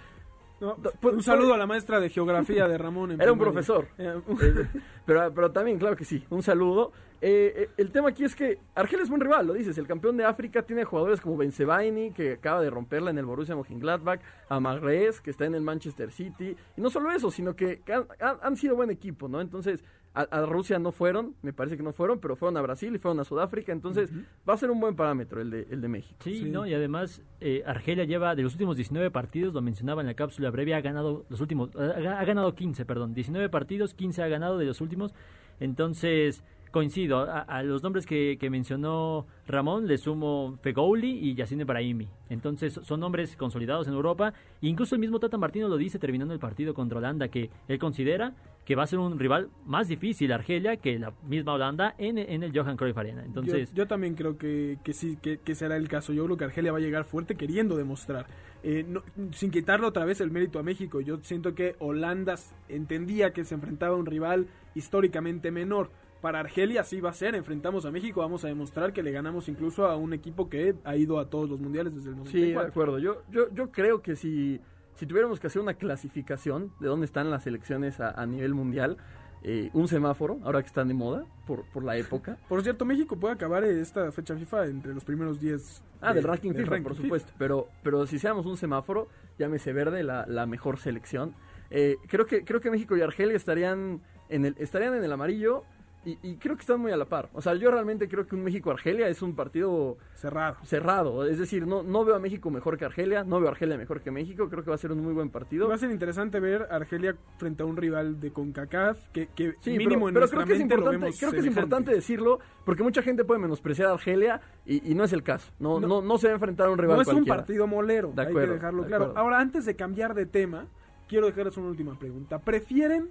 [0.61, 3.11] No, pues, un saludo a la maestra de geografía de Ramón.
[3.11, 3.87] en Era un profesor.
[3.97, 4.67] Eh, Eh,
[5.05, 6.91] pero, pero también, claro que sí, un saludo.
[7.19, 9.77] Eh, el tema aquí es que Argelia es buen rival, lo dices.
[9.79, 13.55] El campeón de África tiene jugadores como Benzebaini, que acaba de romperla en el Borussia
[13.55, 16.55] Mönchengladbach, a Mahrez, que está en el Manchester City.
[16.77, 17.81] Y no solo eso, sino que
[18.19, 19.41] han sido buen equipo, ¿no?
[19.41, 22.93] Entonces, a, a Rusia no fueron, me parece que no fueron, pero fueron a Brasil
[22.93, 23.71] y fueron a Sudáfrica.
[23.71, 24.11] Entonces,
[24.47, 26.19] va a ser un buen parámetro el de, el de México.
[26.23, 26.49] Sí, Sí.
[26.51, 26.65] ¿no?
[26.67, 30.49] Y además, eh, Argelia lleva de los últimos 19 partidos, lo mencionaba en la cápsula
[30.49, 34.57] breve, ha ganado los últimos, ha, ha ganado 15, perdón, 19 partidos, 15 ha ganado
[34.57, 35.13] de los últimos.
[35.61, 42.07] Entonces, coincido, a, los nombres que, que mencionó Ramón le sumo Fegouli y Yacine Brahimi.
[42.29, 44.33] Entonces, son nombres consolidados en Europa.
[44.61, 48.33] Incluso el mismo Tata Martino lo dice terminando el partido contra Holanda, que él considera
[48.65, 52.43] que va a ser un rival más difícil Argelia que la misma Holanda en, en
[52.43, 53.23] el Johan Cruyff Arena.
[53.25, 56.13] Entonces, yo, también creo que, que sí, que, que será el caso.
[56.13, 58.27] Yo creo que Argelia va a llegar fuerte queriendo demostrar.
[58.63, 61.01] Eh, no- sin quitarle otra vez el mérito a México.
[61.01, 62.35] Yo siento que Holanda
[62.69, 65.89] entendía que se enfrentaba a un rival históricamente menor.
[66.21, 69.49] Para Argelia sí va a ser, enfrentamos a México, vamos a demostrar que le ganamos
[69.49, 72.53] incluso a un equipo que ha ido a todos los mundiales desde el Sí, de
[72.53, 72.69] 94.
[72.69, 72.99] acuerdo.
[72.99, 74.61] Yo, yo, yo creo que si,
[74.95, 78.97] si tuviéramos que hacer una clasificación de dónde están las selecciones a, a nivel mundial,
[79.43, 82.37] eh, un semáforo, ahora que están de moda, por, por la época.
[82.47, 86.23] Por cierto, México puede acabar esta fecha FIFA entre los primeros 10 Ah, de- del
[86.25, 87.33] ranking del FIFA, ranking por supuesto.
[87.39, 89.07] Pero, pero si seamos un semáforo,
[89.39, 91.33] llámese verde, la, la mejor selección.
[91.71, 95.63] Eh, creo, que, creo que México y Argelia estarían en el, estarían en el amarillo
[96.03, 97.29] y, y creo que están muy a la par.
[97.33, 100.57] O sea, yo realmente creo que un México-Argelia es un partido Cerrado.
[100.63, 101.25] cerrado.
[101.27, 104.01] Es decir, no, no veo a México mejor que Argelia, no veo a Argelia mejor
[104.01, 104.49] que México.
[104.49, 105.67] Creo que va a ser un muy buen partido.
[105.67, 109.53] Va a ser interesante ver a Argelia frente a un rival de CONCACAF que, que
[109.59, 112.81] Sí, mínimo pero, en pero creo que es importante, creo que es importante decirlo porque
[112.83, 115.51] mucha gente puede menospreciar a Argelia y, y no es el caso.
[115.59, 115.87] No, No.
[115.87, 118.21] no, no, se va a enfrentar a un rival No es un partido molero, De
[118.23, 119.13] hay acuerdo, que dejarlo de claro.
[119.15, 120.65] Ahora, antes de cambiar de tema,
[121.07, 122.39] quiero dejarles una última pregunta.
[122.39, 123.09] ¿Prefieren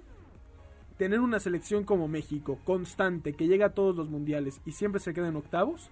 [0.97, 5.13] tener una selección como México, constante, que llega a todos los mundiales y siempre se
[5.13, 5.89] queda en octavos?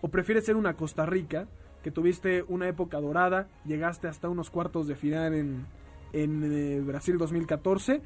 [0.00, 1.48] ¿O prefieres ser una Costa Rica,
[1.82, 5.66] que tuviste una época dorada, llegaste hasta unos cuartos de final en,
[6.12, 8.02] en eh, Brasil 2014,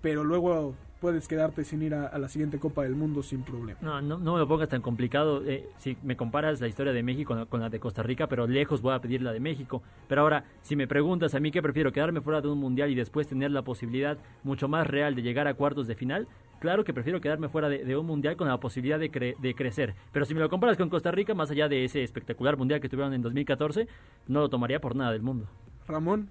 [0.00, 3.78] pero luego puedes quedarte sin ir a, a la siguiente Copa del Mundo sin problema?
[3.82, 5.42] No, no, no me lo pongas tan complicado.
[5.44, 8.28] Eh, si me comparas la historia de México con la, con la de Costa Rica,
[8.28, 9.82] pero lejos voy a pedir la de México.
[10.08, 12.94] Pero ahora, si me preguntas a mí qué prefiero, quedarme fuera de un mundial y
[12.94, 16.28] después tener la posibilidad mucho más real de llegar a cuartos de final,
[16.60, 19.54] claro que prefiero quedarme fuera de, de un mundial con la posibilidad de, cre- de
[19.56, 19.94] crecer.
[20.12, 22.88] Pero si me lo comparas con Costa Rica, más allá de ese espectacular mundial que
[22.88, 23.88] tuvieron en 2014,
[24.28, 25.46] no lo tomaría por nada del mundo.
[25.88, 26.28] Ramón,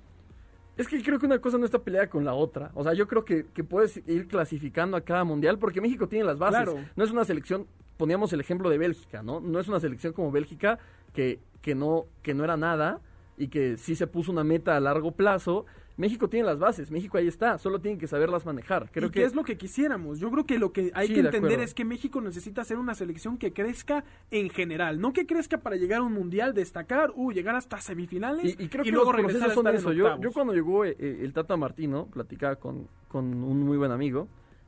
[0.77, 2.71] Es que creo que una cosa no está peleada con la otra.
[2.73, 6.25] O sea, yo creo que, que puedes ir clasificando a cada mundial porque México tiene
[6.25, 6.63] las bases.
[6.63, 6.79] Claro.
[6.95, 9.39] No es una selección, poníamos el ejemplo de Bélgica, ¿no?
[9.39, 10.79] No es una selección como Bélgica
[11.13, 13.01] que, que, no, que no era nada
[13.37, 15.65] y que sí se puso una meta a largo plazo.
[15.97, 18.89] México tiene las bases, México ahí está, solo tienen que saberlas manejar.
[18.91, 20.19] Creo ¿Y que es lo que quisiéramos?
[20.19, 22.77] Yo creo que lo que hay Sí, que de entender es que México necesita ser
[22.77, 27.11] una selección que crezca en general, no que crezca para llegar a un mundial, destacar,
[27.15, 29.79] uh, llegar hasta semifinales Y, y creo que luego los regresar a son estar en
[29.79, 30.17] eso.
[30.21, 34.27] Yo, cuando llegó eh, eh, el Tata Martino, platicaba con, con un muy buen amigo,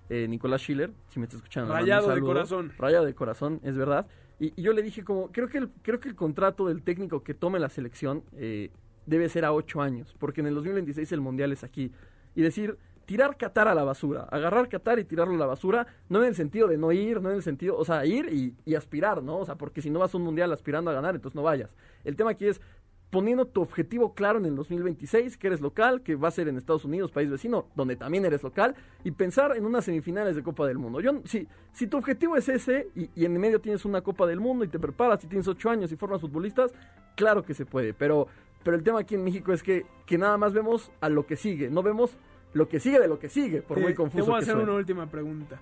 [0.09, 1.73] eh, Nicolás Schiller, si me está escuchando.
[1.73, 2.71] Rayado de corazón.
[2.77, 4.07] Rayado de corazón, es verdad.
[4.39, 7.23] Y, y yo le dije como, creo que el, creo que el contrato del técnico
[7.23, 8.71] que tome la selección eh,
[9.05, 11.91] debe ser a ocho años, porque en el 2026 el Mundial es aquí.
[12.35, 16.19] Y decir, tirar Qatar a la basura, agarrar Qatar y tirarlo a la basura, no
[16.21, 19.21] en el sentido de no ir, no en el sentido, o sea, ir y, aspirar,
[19.21, 19.37] ¿no?
[19.39, 21.75] O sea, porque si no vas a un Mundial aspirando a ganar, entonces no vayas.
[22.03, 22.61] El tema aquí es
[23.09, 26.57] poniendo tu objetivo claro en el 2026, que eres local, que va a ser en
[26.57, 30.65] Estados Unidos, país vecino, donde también eres local, y pensar en unas semifinales de Copa
[30.65, 30.99] del Mundo.
[30.99, 34.39] Yo, si, si tu objetivo es ese, y, y en medio tienes una Copa del
[34.39, 36.73] Mundo y te preparas y tienes ocho años y formas futbolistas,
[37.15, 38.27] claro que se puede, pero,
[38.63, 41.35] pero el tema aquí en México es que, que nada más vemos a lo que
[41.35, 42.17] sigue, no vemos
[42.53, 44.73] lo que sigue de lo que sigue, por muy confuso Te voy a hacer una
[44.73, 45.59] última pregunta.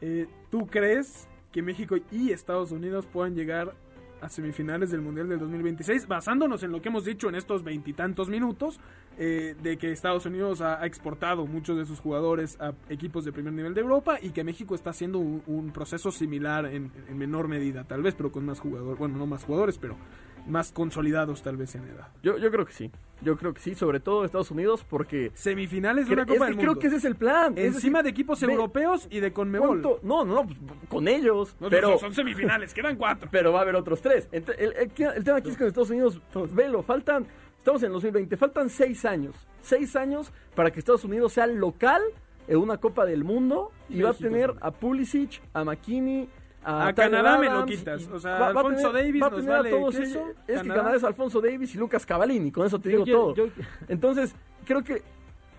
[0.00, 3.74] Eh, ¿Tú crees que México y Estados Unidos puedan llegar
[4.22, 6.08] a semifinales del Mundial del 2026?
[6.08, 8.80] Basándonos en lo que hemos dicho en estos veintitantos minutos,
[9.18, 13.32] eh, de que Estados Unidos ha, ha exportado muchos de sus jugadores a equipos de
[13.32, 17.18] primer nivel de Europa y que México está haciendo un, un proceso similar en, en
[17.18, 19.96] menor medida, tal vez, pero con más jugadores, bueno, no más jugadores, pero
[20.50, 22.08] más consolidados tal vez en edad.
[22.22, 22.90] Yo, yo creo que sí,
[23.22, 25.30] yo creo que sí, sobre todo Estados Unidos, porque...
[25.34, 26.80] Semifinales de una Copa del creo Mundo.
[26.80, 27.54] que ese es el plan.
[27.56, 29.68] Encima de equipos ve- europeos y de Conmebol.
[29.82, 30.00] ¿Cuánto?
[30.02, 30.48] No, no, no,
[30.88, 31.56] con ellos.
[31.60, 33.28] No, pero, son, son semifinales, quedan cuatro.
[33.32, 34.28] pero va a haber otros tres.
[34.32, 34.74] El, el-
[35.16, 36.20] el tema aquí es que en Estados Unidos,
[36.52, 37.26] velo, faltan,
[37.58, 39.34] estamos en el 2020, faltan seis años.
[39.62, 42.00] Seis años para que Estados Unidos sea local
[42.48, 46.28] en una Copa del Mundo y va a tener a Pulisic, a McKinney,
[46.62, 48.08] A Tyler Canadá me lo Adams, quitas.
[48.08, 50.22] O sea, va- va a Alfonso tener- Davis va a nos a vale todos ellos.
[50.46, 50.96] Es que Canadá.
[50.96, 53.34] Es Alfonso Davis y Lucas Cavalini, con eso te Yo digo quiero- todo.
[53.34, 53.46] yo-
[53.88, 54.34] Entonces,
[54.66, 55.02] creo que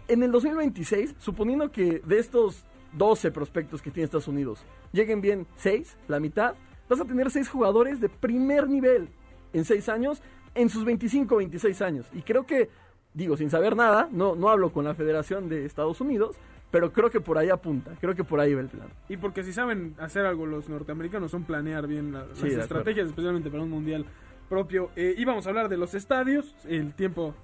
[0.07, 5.47] en el 2026, suponiendo que de estos 12 prospectos que tiene Estados Unidos, lleguen bien
[5.55, 6.53] 6, la mitad,
[6.89, 9.09] vas a tener 6 jugadores de primer nivel
[9.53, 10.21] en 6 años,
[10.53, 12.05] en sus 25, 26 años.
[12.13, 12.69] Y creo que,
[13.13, 16.35] digo, sin saber nada, no, no hablo con la Federación de Estados Unidos,
[16.71, 18.87] pero creo que por ahí apunta, creo que por ahí va el plan.
[19.09, 23.07] Y porque si saben hacer algo los norteamericanos son planear bien la- Sí, las estrategias,
[23.07, 24.05] especialmente para un mundial
[24.49, 24.89] propio.
[24.95, 27.35] Eh, íbamos a hablar de los estadios, el tiempo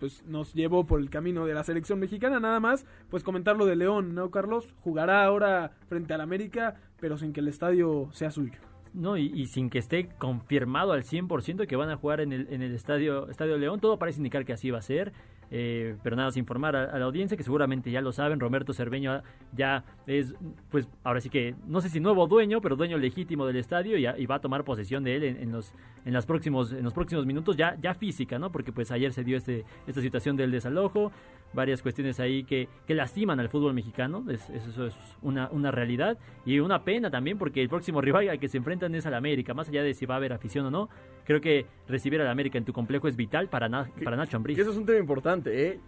[0.00, 3.64] pues nos llevó por el camino de la selección mexicana, nada más, pues comentar lo
[3.64, 4.74] de León, ¿no, Carlos?
[4.80, 8.58] Jugará ahora frente al América, pero sin que el estadio sea suyo.
[8.92, 12.46] No, y, y sin que esté confirmado al 100% que van a jugar en el,
[12.52, 15.12] en el estadio, estadio León, todo parece indicar que así va a ser.
[15.50, 19.22] Eh, pero nada, más informar a, la audiencia que seguramente ya lo saben, Roberto Cerveño
[19.52, 20.34] ya es,
[20.70, 24.26] pues ahora sí que, no sé si nuevo dueño, pero dueño legítimo del estadio y,
[24.26, 27.56] va a tomar posesión de él en, los, en, las próximos, en los próximos minutos,
[27.56, 28.50] ya, ya física, ¿no?
[28.50, 31.12] Porque pues ayer se dio este, esta situación del desalojo,
[31.52, 36.58] varias cuestiones ahí que, lastiman al fútbol mexicano, es- eso es una, una realidad y
[36.60, 39.68] una pena también porque el próximo rival al que se enfrentan es al América, más
[39.68, 40.88] allá de si va a haber afición o no,
[41.24, 44.58] creo que recibir al América en tu complejo es vital para, Na- para Nacho Ambriz.
[44.58, 45.80] Eso es un tema importante, ¿eh?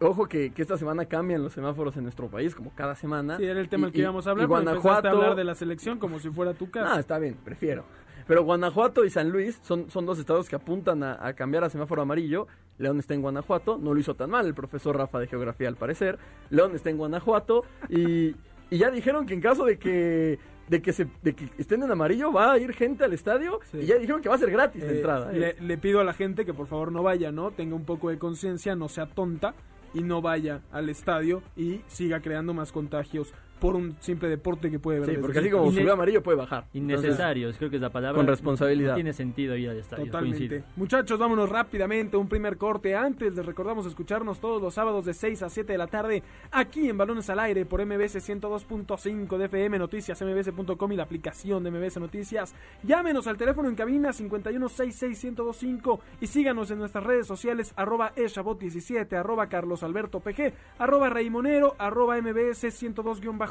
[0.00, 3.36] Ojo que, que esta semana cambian los semáforos en nuestro país, como cada semana.
[3.36, 5.10] Sí, era el tema Y- al que y- íbamos a hablar, y pero Guanajuato, a
[5.10, 7.00] hablar de la selección como si fuera tu Ah, casa.
[7.00, 7.84] está bien, prefiero.
[8.26, 11.68] Pero Guanajuato y San Luis son, son dos estados que apuntan a, a cambiar a
[11.68, 12.46] semáforo amarillo.
[12.78, 15.76] León está en Guanajuato, no lo hizo tan mal el profesor Rafa de Geografía al
[15.76, 16.18] parecer.
[16.48, 18.34] León está en Guanajuato y,
[18.70, 21.90] y ya dijeron que en caso de que de que se de que estén en
[21.90, 23.78] amarillo va a ir gente al estadio Sí.
[23.82, 25.32] y ya dijeron que va a ser gratis la Eh, entrada.
[25.32, 25.56] ¿eh?
[25.58, 27.50] le, le pido a la gente que por favor no vaya, ¿no?
[27.50, 29.54] Tenga un poco de conciencia, no sea tonta
[29.92, 33.32] y no vaya al estadio y siga creando más contagios
[33.64, 35.08] por un simple deporte que puede ver.
[35.08, 36.66] Sí, porque así como subió amarillo puede bajar.
[36.74, 38.18] Entonces, Innecesarios, creo que es la palabra.
[38.18, 38.90] con responsabilidad.
[38.90, 40.04] No tiene sentido ir al estadio.
[40.04, 40.38] Totalmente.
[40.38, 40.66] coincido.
[40.76, 42.18] Muchachos, vámonos rápidamente.
[42.18, 42.94] Un primer corte.
[42.94, 46.22] Antes les recordamos escucharnos todos los sábados de 6 a 7 de la tarde
[46.52, 51.64] aquí en Balones al Aire por MBS 102.5 de FM Noticias, mbs.com y la aplicación
[51.64, 52.54] de MBS Noticias.
[52.82, 59.48] Llámenos al teléfono en cabina 51661025 y síganos en nuestras redes sociales arroba eshabot17, arroba
[59.48, 62.62] carlosalbertopg, arroba raimonero, arroba mbs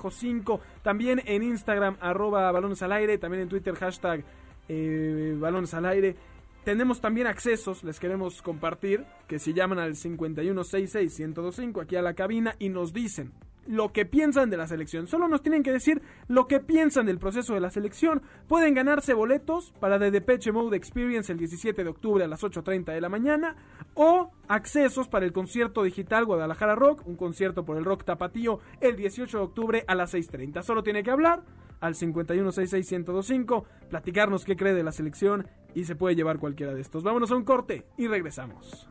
[0.09, 4.23] 102-5, también en Instagram arroba balones al aire, también en Twitter hashtag
[4.69, 6.15] eh, balones al aire.
[6.63, 12.55] Tenemos también accesos, les queremos compartir, que si llaman al 5166-1025 aquí a la cabina
[12.59, 13.33] y nos dicen
[13.67, 15.07] lo que piensan de la selección.
[15.07, 18.21] Solo nos tienen que decir lo que piensan del proceso de la selección.
[18.47, 22.93] Pueden ganarse boletos para The Depeche Mode Experience el 17 de octubre a las 8.30
[22.93, 23.55] de la mañana
[23.93, 28.95] o accesos para el concierto digital Guadalajara Rock, un concierto por el rock tapatío el
[28.95, 30.63] 18 de octubre a las 6.30.
[30.63, 31.43] Solo tiene que hablar
[31.79, 37.03] al 5166-1025, platicarnos qué cree de la selección y se puede llevar cualquiera de estos.
[37.03, 38.87] Vámonos a un corte y regresamos.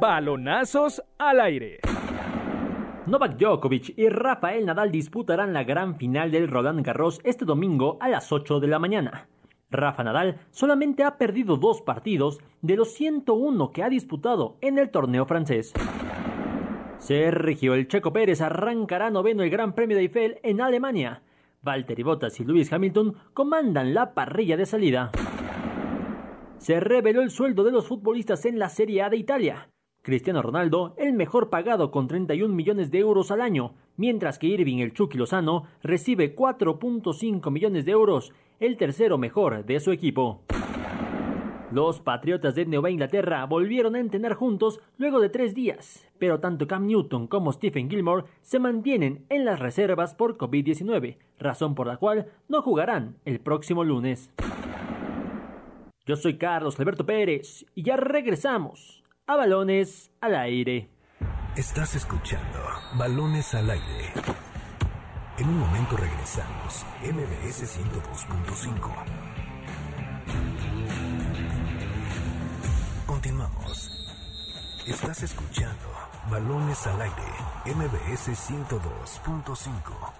[0.00, 1.78] Balonazos al aire.
[3.06, 8.08] Novak Djokovic y Rafael Nadal disputarán la gran final del Roland Garros este domingo a
[8.08, 9.28] las 8 de la mañana.
[9.70, 14.90] Rafa Nadal solamente ha perdido dos partidos de los 101 que ha disputado en el
[14.90, 15.72] torneo francés.
[16.98, 21.22] Sergio El Checo Pérez arrancará noveno el Gran Premio de Eiffel en Alemania.
[21.62, 25.12] Valtteri Bottas y Lewis Hamilton comandan la parrilla de salida.
[26.58, 29.68] Se reveló el sueldo de los futbolistas en la Serie A de Italia.
[30.04, 34.80] Cristiano Ronaldo, el mejor pagado con 31 millones de euros al año, mientras que Irving
[34.80, 40.42] el Chucky Lozano recibe 4.5 millones de euros, el tercero mejor de su equipo.
[41.72, 46.66] Los Patriotas de Nueva Inglaterra volvieron a entrenar juntos luego de tres días, pero tanto
[46.66, 51.96] Cam Newton como Stephen Gilmore se mantienen en las reservas por COVID-19, razón por la
[51.96, 54.30] cual no jugarán el próximo lunes.
[56.04, 60.90] Yo soy Carlos Alberto Pérez y ya regresamos a Balones al Aire.
[61.56, 62.58] Estás escuchando
[62.98, 64.12] Balones al aire.
[65.38, 66.84] En un momento regresamos.
[67.02, 68.90] MBS 102.5.
[73.06, 73.90] Continuamos.
[74.86, 75.88] Estás escuchando
[76.30, 77.32] Balones al aire.
[77.64, 80.12] MBS 102.5.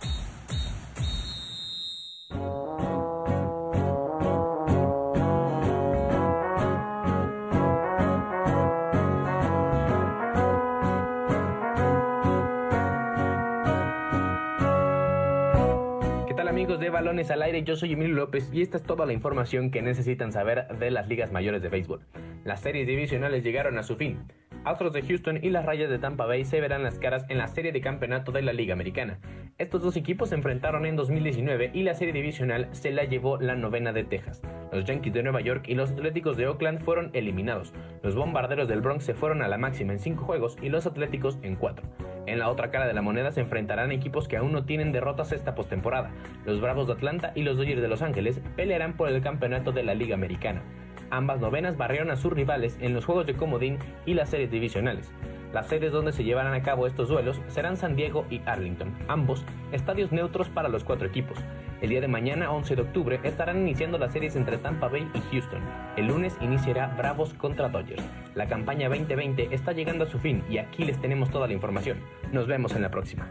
[17.31, 17.63] Al Aire?
[17.65, 21.09] Yo soy Emilio López y esta es toda la información que necesitan saber de las
[21.09, 22.01] ligas mayores de béisbol.
[22.45, 24.19] Las series divisionales llegaron a su fin.
[24.64, 27.48] Astros de Houston y las Rayas de Tampa Bay se verán las caras en la
[27.48, 29.18] serie de campeonato de la Liga Americana.
[29.59, 33.57] Estos dos equipos se enfrentaron en 2019 y la serie divisional se la llevó la
[33.57, 34.40] novena de Texas.
[34.72, 37.74] Los Yankees de Nueva York y los Atléticos de Oakland fueron eliminados.
[38.03, 41.38] Los Bombarderos del Bronx se fueron a la máxima en 5 juegos y los Atléticos
[41.42, 41.87] en 4.
[42.27, 45.33] En la otra cara de la moneda se enfrentarán equipos que aún no tienen derrotas
[45.33, 46.11] esta postemporada.
[46.46, 49.83] Los Bravos de Atlanta y los Dodgers de Los Ángeles pelearán por el campeonato de
[49.83, 50.62] la Liga Americana.
[51.11, 55.11] Ambas novenas barrieron a sus rivales en los juegos de comodín y las series divisionales.
[55.55, 59.45] Las series donde se llevarán a cabo estos duelos serán San Diego y Arlington, ambos
[59.71, 61.38] estadios neutros para los cuatro equipos.
[61.81, 65.21] El día de mañana, 11 de octubre, estarán iniciando las series entre Tampa Bay y
[65.31, 65.61] Houston.
[65.97, 68.03] El lunes iniciará Bravos contra Dodgers.
[68.35, 71.99] La campaña 2020 está llegando a su fin y aquí les tenemos toda la información.
[72.33, 73.29] Nos vemos en la próxima.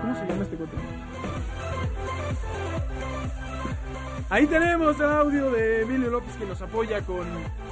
[0.00, 0.56] ¿Cómo se llama este
[4.28, 7.28] Ahí tenemos el audio de Emilio López que nos apoya con,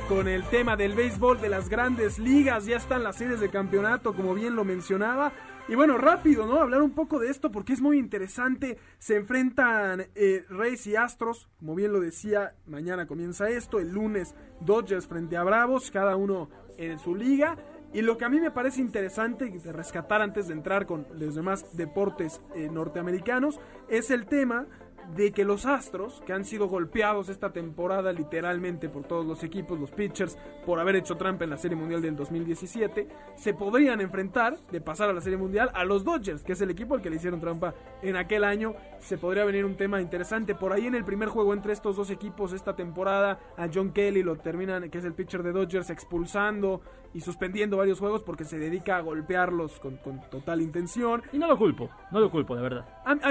[0.08, 2.66] con el tema del béisbol de las grandes ligas.
[2.66, 5.32] Ya están las series de campeonato, como bien lo mencionaba.
[5.66, 6.60] Y bueno, rápido, ¿no?
[6.60, 8.78] Hablar un poco de esto porque es muy interesante.
[8.98, 13.80] Se enfrentan eh, Reyes y Astros, como bien lo decía, mañana comienza esto.
[13.80, 17.56] El lunes Dodgers frente a Bravos, cada uno en su liga.
[17.92, 21.34] Y lo que a mí me parece interesante de rescatar antes de entrar con los
[21.34, 24.66] demás deportes eh, norteamericanos es el tema
[25.14, 29.78] de que los Astros, que han sido golpeados esta temporada literalmente por todos los equipos,
[29.78, 34.56] los pitchers, por haber hecho trampa en la Serie Mundial del 2017, se podrían enfrentar,
[34.70, 37.10] de pasar a la Serie Mundial, a los Dodgers, que es el equipo al que
[37.10, 38.74] le hicieron trampa en aquel año.
[38.98, 40.54] Se podría venir un tema interesante.
[40.54, 44.22] Por ahí en el primer juego entre estos dos equipos esta temporada, a John Kelly
[44.22, 46.80] lo terminan, que es el pitcher de Dodgers, expulsando
[47.12, 51.22] y suspendiendo varios juegos porque se dedica a golpearlos con, con total intención.
[51.32, 52.84] Y no lo culpo, no lo culpo, de verdad.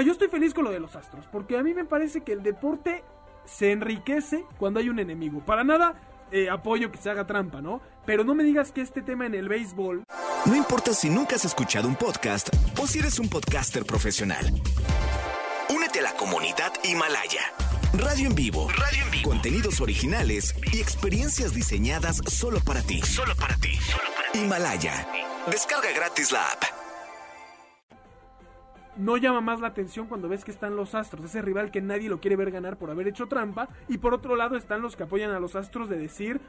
[0.04, 2.42] Yo estoy feliz con lo de los Astros, porque a mí me parece que el
[2.42, 3.02] deporte
[3.44, 5.40] se enriquece cuando hay un enemigo.
[5.44, 5.94] Para nada
[6.30, 7.80] eh, apoyo que se haga trampa, ¿no?
[8.06, 10.04] Pero no me digas que este tema en el béisbol
[10.46, 12.48] No importa si nunca has escuchado un podcast
[12.80, 14.44] o si eres un podcaster profesional.
[15.74, 17.40] Únete a la comunidad Himalaya.
[17.94, 18.68] Radio en vivo.
[18.68, 19.30] Radio en vivo.
[19.30, 23.00] Contenidos originales y experiencias diseñadas solo para ti.
[23.02, 23.78] Solo para ti.
[24.34, 25.06] Himalaya.
[25.50, 26.83] Descarga gratis la app.
[28.96, 32.08] No llama más la atención cuando ves que están los Astros, ese rival que nadie
[32.08, 35.04] lo quiere ver ganar por haber hecho trampa, y por otro lado están los que
[35.04, 36.40] apoyan a los Astros de decir,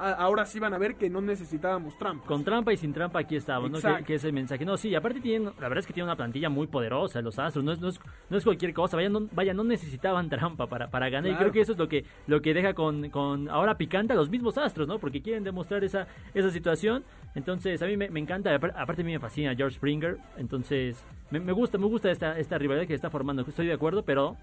[0.00, 2.26] "A- ahora sí van a ver que no necesitábamos trampa.
[2.26, 3.76] Con trampa y sin trampa aquí estamos, ¿no?
[3.98, 4.64] Que, que es el mensaje.
[4.64, 7.64] No, sí, aparte tienen, la verdad es que tienen una plantilla muy poderosa, los Astros,
[7.64, 10.88] no es, no es, no es cualquier cosa, vaya no, vaya, no necesitaban trampa para,
[10.90, 13.76] para ganar, y creo que eso es lo que, lo que deja con, con ahora
[13.76, 14.98] picante a los mismos Astros, ¿no?
[14.98, 19.04] Porque quieren demostrar esa, esa situación, entonces a mí me, me encanta, apar- aparte a
[19.04, 22.94] mí me fascina George Springer, entonces me, me gusta, me gusta esta, esta rivalidad que
[22.94, 24.36] está formando, estoy de acuerdo, pero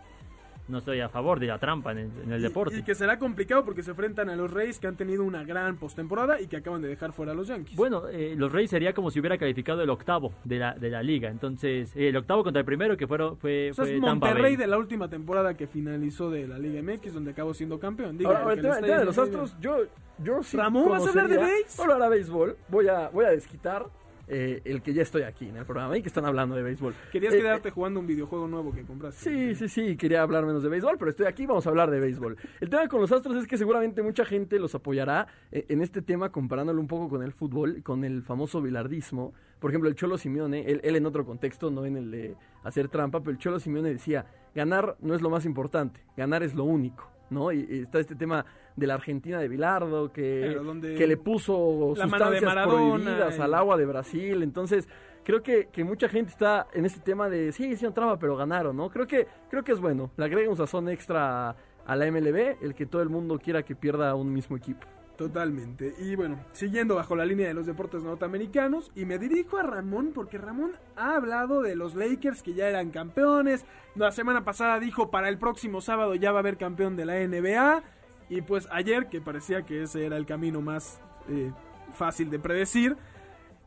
[0.68, 2.78] no estoy a favor de la trampa en el, en el Y- deporte.
[2.78, 5.78] Y, que será complicado porque se enfrentan a los Reyes que han tenido una gran
[5.78, 7.76] postemporada y que acaban de dejar fuera a los Yankees.
[7.76, 11.02] Bueno, eh, los Reyes sería como si hubiera calificado el octavo de la, de la
[11.04, 11.30] liga.
[11.30, 14.56] Entonces, eh, el octavo contra el primero que fueron, fue, O sea, fue es Monterrey
[14.56, 18.18] de la última temporada que finalizó de la Liga MX, donde acabó siendo campeón.
[18.18, 19.78] Diga, Ahora, el tema, de los Astros, yo,
[20.24, 21.78] yo sí Ramón, ¿vas a hablar de conocería- béis?
[21.78, 22.58] Voy a hablar de béisbol.
[22.70, 23.86] Voy a, voy a desquitar
[24.28, 26.94] eh, el que ya estoy aquí en el programa y que están hablando de béisbol.
[27.12, 29.24] Querías Eh, quedarte jugando un videojuego nuevo que compraste.
[29.24, 32.00] Sí, sí, sí, quería hablar menos de béisbol, pero estoy aquí, vamos a hablar de
[32.00, 32.38] béisbol.
[32.60, 36.02] El tema con los Astros es que seguramente mucha gente los apoyará eh, en este
[36.02, 39.34] tema comparándolo un poco con el fútbol, con el famoso bilardismo.
[39.60, 42.90] Por ejemplo, el Cholo Simeone, él, él en otro contexto, no en el de hacer
[42.90, 46.64] trampa, pero el Cholo Simeone decía, ganar no es lo más importante, ganar es lo
[46.64, 47.12] único.
[47.30, 47.52] ¿No?
[47.52, 48.46] Y está este tema
[48.78, 53.76] de la Argentina de Bilardo que, Claro, que le puso sustancias Maradona prohibidas al agua
[53.76, 54.44] de Brasil.
[54.44, 54.88] Entonces,
[55.26, 58.78] creo que, que mucha gente está en este tema de sí, hicieron trampa, pero ganaron,
[58.78, 58.90] ¿no?
[58.90, 60.12] Creo que, creo que es bueno.
[60.16, 63.76] Le agrega un sazón extra a la MLB, el que todo el mundo quiera que
[63.76, 64.86] pierda un mismo equipo.
[65.18, 65.96] Totalmente.
[65.98, 70.12] Y bueno, siguiendo bajo la línea de los deportes norteamericanos, y me dirijo a Ramón
[70.14, 73.66] porque Ramón ha hablado de los Lakers que ya eran campeones.
[73.96, 77.16] La semana pasada dijo para el próximo sábado ya va a haber campeón de la
[77.16, 77.84] NBA.
[78.30, 81.52] Y pues ayer, que parecía que ese era el camino más eh,
[81.94, 82.98] fácil de predecir,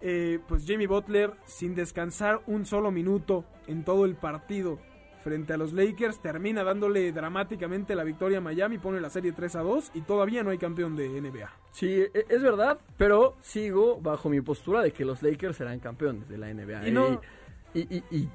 [0.03, 4.79] eh, pues Jamie Butler, sin descansar un solo minuto en todo el partido
[5.23, 9.57] frente a los Lakers, termina dándole dramáticamente la victoria a Miami, pone la serie 3
[9.57, 11.51] a 2 y todavía no hay campeón de NBA.
[11.73, 16.27] Sí, e- es verdad, pero sigo bajo mi postura de que los Lakers serán campeones
[16.29, 16.89] de la NBA.
[16.89, 17.21] Y no-
[17.75, 18.29] Y, y- y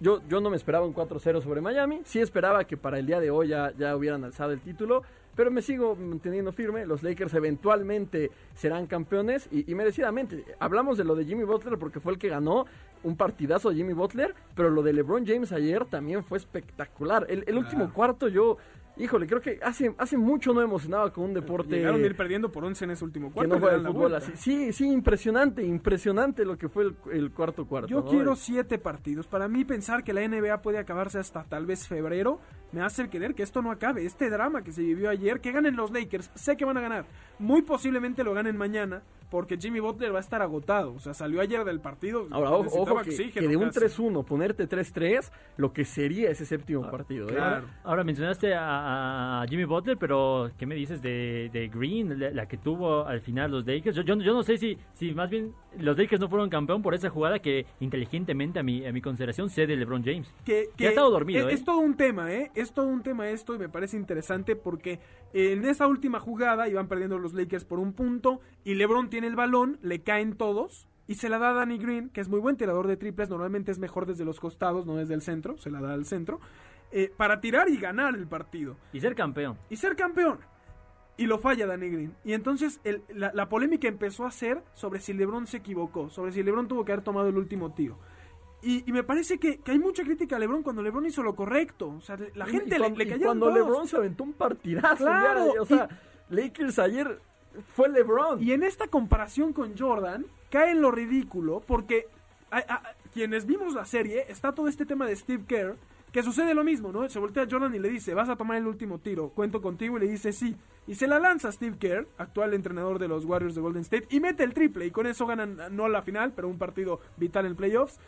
[0.00, 2.00] yo, yo no me esperaba un 4-0 sobre Miami.
[2.04, 5.02] Sí esperaba que para el día de hoy ya, ya hubieran alzado el título.
[5.36, 6.86] Pero me sigo manteniendo firme.
[6.86, 10.44] Los Lakers eventualmente serán campeones y, y merecidamente.
[10.58, 12.66] Hablamos de lo de Jimmy Butler porque fue el que ganó
[13.02, 14.34] un partidazo de Jimmy Butler.
[14.54, 17.26] Pero lo de LeBron James ayer también fue espectacular.
[17.28, 18.56] El, el último cuarto yo...
[18.96, 22.50] híjole, creo que hace, hace mucho no emocionaba con un deporte Llegaron a ir perdiendo
[22.50, 23.48] por 11 en ese último que cuarto.
[23.48, 24.32] no le juega dan el fútbol así.
[24.36, 27.88] Sí, sí, impresionante, impresionante lo que fue el, el cuarto cuarto.
[27.88, 28.10] Yo ¿no?
[28.10, 29.26] quiero siete partidos.
[29.26, 32.40] Para mí pensar que la NBA puede acabarse hasta tal vez febrero
[32.72, 34.04] me hace querer que esto no acabe.
[34.04, 37.06] Este drama que se vivió ayer, que ganen los Lakers, sé que van a ganar.
[37.38, 40.94] Muy posiblemente lo ganen mañana porque Jimmy Butler va a estar agotado.
[40.94, 42.26] O sea, salió ayer del partido.
[42.30, 44.02] Ahora, ojo, ojo que, oxígeno que de un casi.
[44.02, 47.28] 3-1 ponerte 3-3, lo que sería ese séptimo partido.
[47.28, 47.34] ¿eh?
[47.34, 47.68] claro.
[47.84, 52.46] Ahora mencionaste a, a Jimmy Butler, pero ¿qué me dices de, de Green, la, la
[52.46, 53.96] que tuvo al final los Lakers?
[53.96, 56.94] Yo, yo, yo no sé si, si más bien los Lakers no fueron campeón por
[56.94, 60.34] esa jugada que inteligentemente a mi, a mi consideración sé de LeBron James.
[60.44, 61.56] que, ha estado dormido, es, ¿eh?
[61.56, 62.50] es todo un tema, ¿eh?
[62.54, 65.00] Es todo un tema esto y me parece interesante porque
[65.32, 69.36] en esa última jugada iban perdiendo los Lakers por un punto y LeBron tiene el
[69.36, 72.56] balón, le caen todos y se la da a Danny Green, que es muy buen
[72.56, 75.80] tirador de triples, normalmente es mejor desde los costados, no desde el centro, se la
[75.80, 76.38] da al centro,
[76.92, 79.56] eh, para tirar y ganar el partido Y ser campeón.
[79.68, 80.38] y ser campeón.
[81.16, 82.14] Y lo falla Danny Green.
[82.24, 86.32] Y entonces el- la, la polémica empezó a ser sobre si LeBron se equivocó, sobre
[86.32, 87.98] si LeBron tuvo que haber tomado el último tiro.
[88.62, 91.34] Y, y me parece que, que hay mucha crítica a LeBron cuando LeBron hizo lo
[91.34, 91.90] correcto.
[91.90, 93.58] O sea, la Y- gente y le, cuando, le y cayeron cuando todos.
[93.58, 94.96] LeBron se aventó un partidazo.
[95.04, 95.88] Claro, ya, o sea,
[96.30, 97.18] Lakers ayer
[97.74, 98.42] fue LeBron.
[98.42, 102.06] Y en esta comparación con Jordan, cae en lo ridículo porque
[102.50, 102.82] a- a-
[103.12, 105.76] quienes vimos la serie, está todo este tema de Steve Kerr,
[106.12, 107.08] que sucede lo mismo, ¿no?
[107.08, 109.96] Se voltea a Jordan y le dice, vas a tomar el último tiro, cuento contigo,
[109.96, 110.56] y le dice sí.
[110.86, 114.20] Y se la lanza Steve Kerr, actual entrenador de los Warriors de Golden State, y
[114.20, 117.54] mete el triple, y con eso ganan, no la final, pero un partido vital en
[117.54, 117.98] playoffs.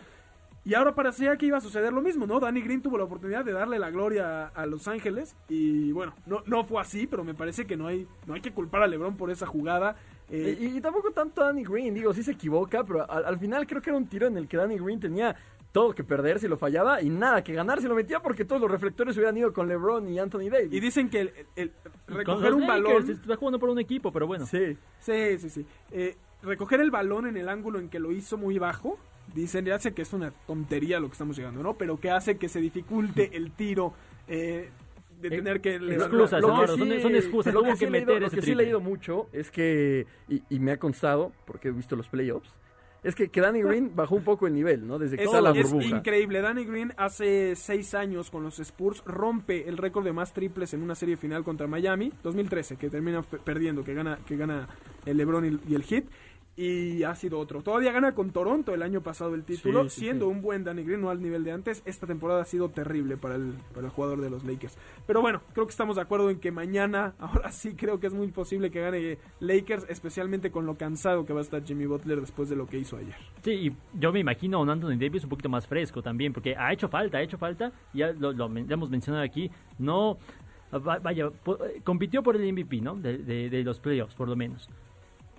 [0.64, 2.38] Y ahora parecía que iba a suceder lo mismo, ¿no?
[2.38, 6.44] Danny Green tuvo la oportunidad de darle la gloria a, Los Ángeles y bueno, no,
[6.46, 9.16] no fue así, pero me parece que no hay, no hay que culpar a LeBron
[9.16, 9.96] por esa jugada.
[10.30, 13.66] Eh, Y, y tampoco tanto Danny Green, digo, sí se equivoca, pero al, al final
[13.66, 15.34] creo que era un tiro en el que Danny Green tenía
[15.72, 18.60] todo que perder si lo fallaba y nada que ganar si lo metía porque todos
[18.60, 20.72] los reflectores hubieran ido con LeBron y Anthony Davis.
[20.72, 21.72] y dicen que el,
[22.06, 23.10] recoger un Lakers, balón...
[23.10, 24.46] Está jugando por un equipo, pero bueno.
[24.46, 24.76] Sí.
[25.00, 25.66] Sí, sí, sí.
[25.90, 28.98] Eh, recoger el balón en el ángulo en que lo hizo muy bajo,
[29.34, 31.74] dicen, ya sé que es una tontería lo que estamos llegando, ¿no?
[31.74, 33.94] Pero que hace que se dificulte el tiro
[34.28, 34.68] eh,
[35.20, 35.76] de Eh, tener que...
[35.76, 36.54] exclusas, lo- ¿no?
[36.54, 38.56] lo- Claro, son- son excusas, lo que sí que he leído- Lo que sí he
[38.56, 42.50] leído mucho es que, y, y me ha constado, porque he visto los playoffs,
[43.02, 44.98] es que, que Danny Green bajó un poco el nivel, ¿no?
[44.98, 45.96] Desde que Es, está la es burbuja.
[45.98, 46.40] increíble.
[46.40, 50.82] Danny Green hace seis años con los Spurs rompe el récord de más triples en
[50.82, 54.68] una serie final contra Miami, 2013, que termina pe- perdiendo, que gana, que gana
[55.04, 56.04] el LeBron y, y el Heat.
[56.54, 57.62] Y ha sido otro.
[57.62, 60.32] Todavía gana con Toronto el año pasado el título, Sí, sí, siendo sí.
[60.32, 61.82] un buen Danny Green, no al nivel de antes.
[61.86, 64.76] Esta temporada ha sido terrible para el, para el jugador de los Lakers.
[65.06, 68.12] Pero bueno, creo que estamos de acuerdo en que mañana, ahora sí creo que es
[68.12, 72.20] muy posible que gane Lakers, especialmente con lo cansado que va a estar Jimmy Butler
[72.20, 73.16] después de lo que hizo ayer.
[73.42, 76.54] Sí, y yo me imagino a un Anthony Davis un poquito más fresco también, porque
[76.54, 80.18] ha hecho falta, ha hecho falta, ya lo, lo ya hemos mencionado aquí, no,
[80.70, 82.94] va- vaya, eh, compitió por el MVP, ¿no?
[82.94, 84.68] De, de- de los playoffs, por lo menos.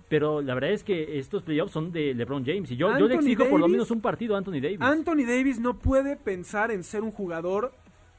[0.10, 3.16] Pero la verdad es que estos playoffs son de LeBron James y yo, yo le
[3.16, 4.82] exijo por lo menos un partido a Anthony Davis.
[4.82, 7.74] Anthony Davis no puede pensar en ser un jugador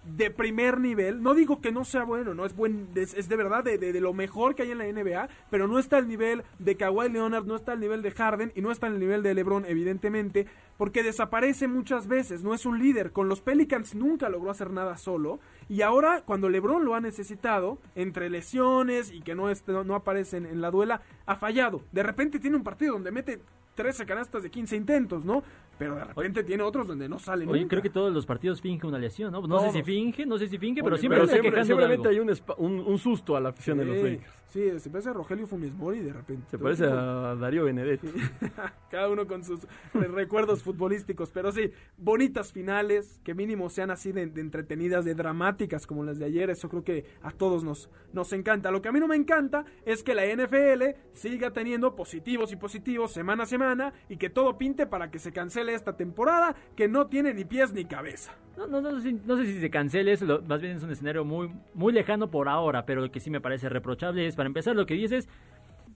[0.05, 1.23] de primer nivel.
[1.23, 4.13] No digo que no sea bueno, no es buen, es, de verdad de, de- lo
[4.13, 7.57] mejor que hay en la NBA, pero no está al nivel de Kawhi Leonard, no
[7.57, 10.47] está al nivel de Harden y no está al nivel de LeBron, evidentemente,
[10.77, 13.13] porque desaparece muchas veces, no es un líder.
[13.13, 17.79] Con los Pelicans nunca logró hacer nada solo y ahora cuando LeBron lo ha necesitado,
[17.95, 21.83] entre lesiones y que no, es- no, aparece en la duela, ha fallado.
[21.93, 23.41] De repente tiene un partido donde mete
[23.75, 25.43] 13 canastas de 15 intentos, ¿no?
[25.79, 27.71] Pero de repente tiene otros donde no sale Oye, nunca.
[27.71, 29.45] creo que todos los partidos finge una lesión, ¿no?
[29.47, 31.29] No sé si finge, no sé si finge, pero siempre Pero
[31.65, 32.09] siempre, algo.
[32.09, 34.33] hay un, un, un susto a la afición de los Lakers.
[34.55, 36.45] Sí, se parece a Rogelio Funes Mori de repente.
[36.49, 38.07] Se parece a Darío Benedetti.
[38.91, 41.31] Cada uno con sus re- recuerdos futbolísticos.
[41.33, 46.19] Pero sí, bonitas finales, que mínimo sean así de, de entretenidas, de dramáticas como las
[46.19, 46.51] de ayer.
[46.51, 48.71] Eso creo que a todos nos, nos encanta.
[48.71, 52.57] Lo que a mí no me encanta es que la NFL siga teniendo positivos y
[52.57, 56.89] positivos semana a semana y que todo pinte para que se cancele esta temporada que
[56.89, 58.33] no tiene ni pies ni cabeza.
[58.57, 60.91] No, no, no, sé, si- no sé si se cancele eso, más bien es un
[60.93, 64.44] escenario muy, muy lejano por ahora, pero lo que sí me parece reprochable es, para
[64.47, 65.29] empezar, lo que dices,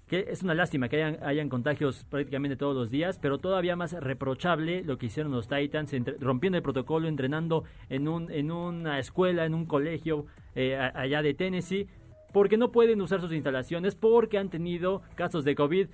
[0.07, 3.93] que es una lástima que hayan, hayan contagios prácticamente todos los días, pero todavía más
[3.93, 8.99] reprochable lo que hicieron los Titans, entre- rompiendo el protocolo, entrenando en, un, en una
[8.99, 10.25] escuela, en un colegio
[10.55, 11.87] eh, allá de Tennessee.
[12.31, 15.89] Porque no pueden usar sus instalaciones, porque han tenido casos de COVID.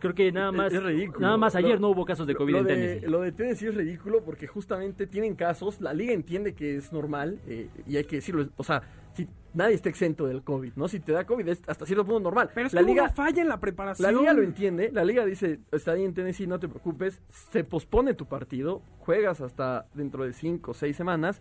[0.00, 1.20] Creo que nada más, es ridículo.
[1.20, 3.06] nada más ayer Lo- no hubo casos de COVID en de, Tennessee.
[3.06, 7.38] Lo de Tennessee es ridículo porque justamente tienen casos, la liga entiende que es normal
[7.46, 8.80] eh, y hay que decirlo, o sea,
[9.14, 10.88] si nadie está exento del COVID, ¿no?
[10.88, 12.50] Si te da COVID es hasta cierto punto normal.
[12.54, 14.12] Pero es la que liga, falla en la preparación.
[14.12, 17.64] la liga lo entiende, la liga dice, está ahí en Tennessee, no te preocupes, se
[17.64, 21.40] pospone tu partido, juegas hasta dentro de cinco o seis semanas,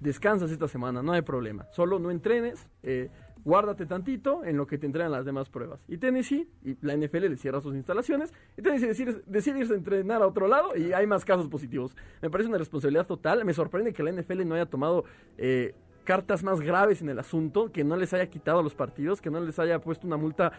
[0.00, 1.66] descansas esta semana, no hay problema.
[1.72, 3.10] Solo no entrenes, eh,
[3.44, 5.84] guárdate tantito en lo que te entrenan las demás pruebas.
[5.88, 9.76] Y Tennessee, y la NFL le cierra sus instalaciones, y Tennessee decide, decide irse a
[9.76, 11.96] entrenar a otro lado y hay más casos positivos.
[12.22, 13.44] Me parece una responsabilidad total.
[13.44, 15.04] Me sorprende que la NFL no haya tomado
[15.36, 15.74] eh,
[16.08, 19.40] cartas más graves en el asunto, que no les haya quitado los partidos, que no
[19.40, 20.52] les haya puesto una multa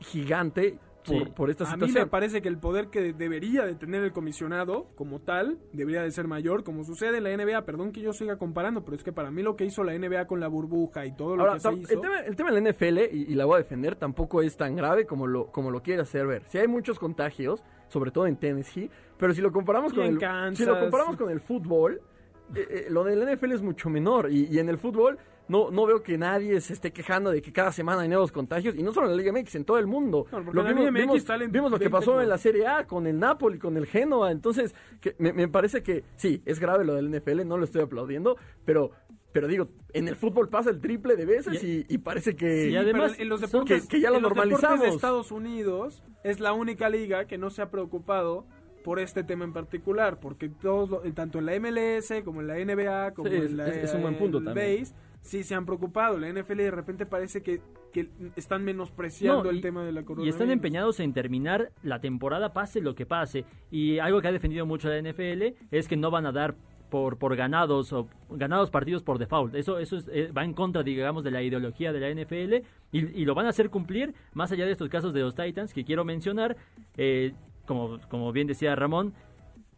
[0.00, 1.32] gigante por, Sí.
[1.34, 2.04] por esta A mí situación.
[2.04, 6.10] me parece que el poder que debería de tener el comisionado como tal debería de
[6.10, 7.64] ser mayor, como sucede en la NBA.
[7.64, 10.26] Perdón que yo siga comparando, pero es que para mí lo que hizo la NBA
[10.26, 11.94] con la burbuja y todo lo que se hizo...
[11.94, 14.58] el, tema, el tema de la NFL, y, y la voy a defender, tampoco es
[14.58, 16.42] tan grave como lo, como lo quiere hacer ver.
[16.48, 20.58] Si hay muchos contagios, sobre todo en Tennessee, pero si lo comparamos con el Kansas.
[20.58, 22.02] si lo comparamos con el fútbol,
[22.54, 24.30] eh, lo del NFL es mucho menor.
[24.30, 27.52] Y, y en el fútbol no, no veo que nadie se esté quejando de que
[27.52, 29.86] cada semana hay nuevos contagios, y no solo en la Liga MX, en todo el
[29.88, 30.26] mundo.
[30.30, 33.06] No, Lo vimos, MX vimos- vimos lo que 20 pasó en la Serie A con
[33.06, 34.30] el Napoli, con el Genoa.
[34.30, 37.82] Entonces, que me, me parece que sí, es grave lo del NFL, no lo estoy
[37.82, 38.90] aplaudiendo, pero...
[39.32, 42.68] Pero digo, en el fútbol pasa el triple de veces y, y parece que...
[42.68, 44.88] Y además, en los son- deportes, que- que ya lo en los deportes normalizamos.
[44.88, 48.48] de Estados Unidos es la única liga que no se ha preocupado
[48.84, 52.58] por este tema en particular, porque todos, lo- tanto en la MLS como en la
[52.58, 54.80] NBA, como Sí, en la es- es un buen punto el también.
[54.80, 56.18] base, sí se han preocupado.
[56.18, 57.60] La NFL de repente parece que,
[57.92, 60.34] que están menospreciando No, el y- tema de la Y coronavirus.
[60.34, 63.44] están empeñados en terminar la temporada, pase lo que pase.
[63.70, 66.54] Y algo que ha defendido mucho la NFL es que no van a dar
[66.88, 69.54] por, por ganados o ganados partidos por default.
[69.54, 73.20] Eso, eso es, eh, va en contra, digamos, de la ideología de la NFL y,
[73.20, 75.84] y lo van a hacer cumplir más allá de estos casos de los Titans que
[75.84, 76.56] quiero mencionar.
[76.96, 77.32] eh,
[77.70, 79.14] como, como bien decía Ramón,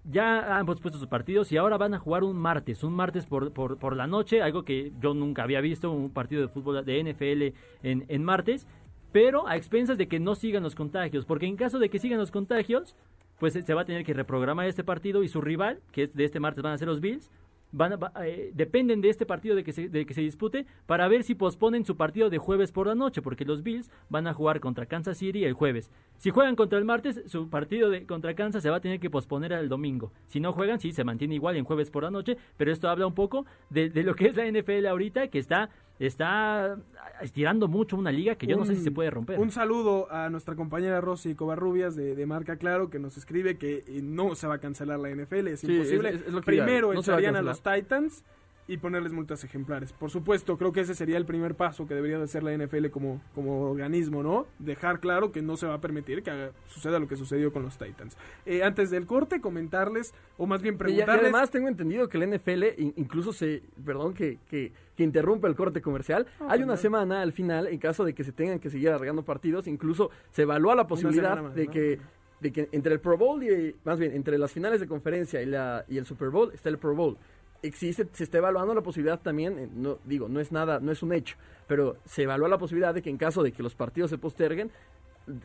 [0.02, 3.52] ya han pospuesto sus partidos y ahora van a jugar un martes, un martes por,
[3.52, 7.04] por, por la noche, algo que yo nunca había visto, un partido de fútbol de
[7.04, 8.66] NFL en, en martes,
[9.12, 12.18] pero a expensas de que no sigan los contagios, porque en caso de que sigan
[12.18, 12.96] los contagios,
[13.38, 16.24] pues se va a tener que reprogramar este partido y su rival, que es de
[16.24, 17.30] este martes van a ser los Bills,
[17.72, 21.08] van a- eh, dependen de este partido de que, se, de que se dispute para
[21.08, 24.34] ver si posponen su partido de jueves por la noche, porque los Bills van a
[24.34, 25.90] jugar contra Kansas City el jueves.
[26.18, 29.10] Si juegan contra el martes, su partido de, contra Kansas se va a tener que
[29.10, 30.12] posponer al domingo.
[30.26, 33.06] Si no juegan, sí, se mantiene igual en jueves por la noche, pero esto habla
[33.06, 36.76] un poco de, de lo que es la NFL ahorita, que está, está
[37.20, 39.38] estirando mucho una liga que yo no sé si se puede romper.
[39.38, 43.84] Un saludo a nuestra compañera Rosy Covarrubias de, de Marca Claro que nos escribe que
[43.86, 46.10] eh, no se va a cancelar la NFL, es Sí, imposible.
[46.10, 48.24] es- lo que Primero no a echarían a, los Titans
[48.68, 49.92] y ponerles multas ejemplares.
[49.92, 52.90] Por supuesto, creo que ese sería el primer paso que debería de hacer la NFL
[52.90, 54.46] como, como organismo, ¿no?
[54.60, 57.64] Dejar claro que no se va a permitir que haga- suceda lo que sucedió con
[57.64, 58.16] los Titans.
[58.46, 61.22] Eh, antes del corte, comentarles, o más bien Y, y preguntarles...
[61.24, 65.56] además tengo entendido que la NFL in- incluso se, perdón que, que, que interrumpa el
[65.56, 68.88] corte comercial, hay una semana al final, en caso de que se tengan que seguir
[68.90, 71.70] alargando partidos, incluso se evalúa la posibilidad más, de ¿no?
[71.72, 71.98] que
[72.40, 75.46] de que entre el Pro Bowl y más bien entre las finales de conferencia y
[75.46, 77.16] la y el Super Bowl está el Pro Bowl.
[77.62, 81.02] Existe, se está evaluando la posibilidad también, eh, no digo, no es nada, no es
[81.02, 81.36] un hecho,
[81.68, 84.70] pero se evalúa la posibilidad de que en caso de que los partidos se posterguen,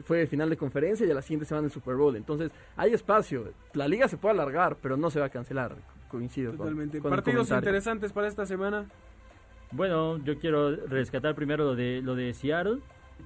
[0.03, 2.15] fue el final de conferencia y a la siguiente semana el Super Bowl.
[2.15, 3.53] Entonces, hay espacio.
[3.73, 5.75] La liga se puede alargar, pero no se va a cancelar.
[6.09, 6.99] Coincido con- Totalmente.
[6.99, 8.85] con, Partidos interesantes para esta semana.
[9.71, 12.79] Bueno, yo quiero rescatar primero lo de lo de Seattle,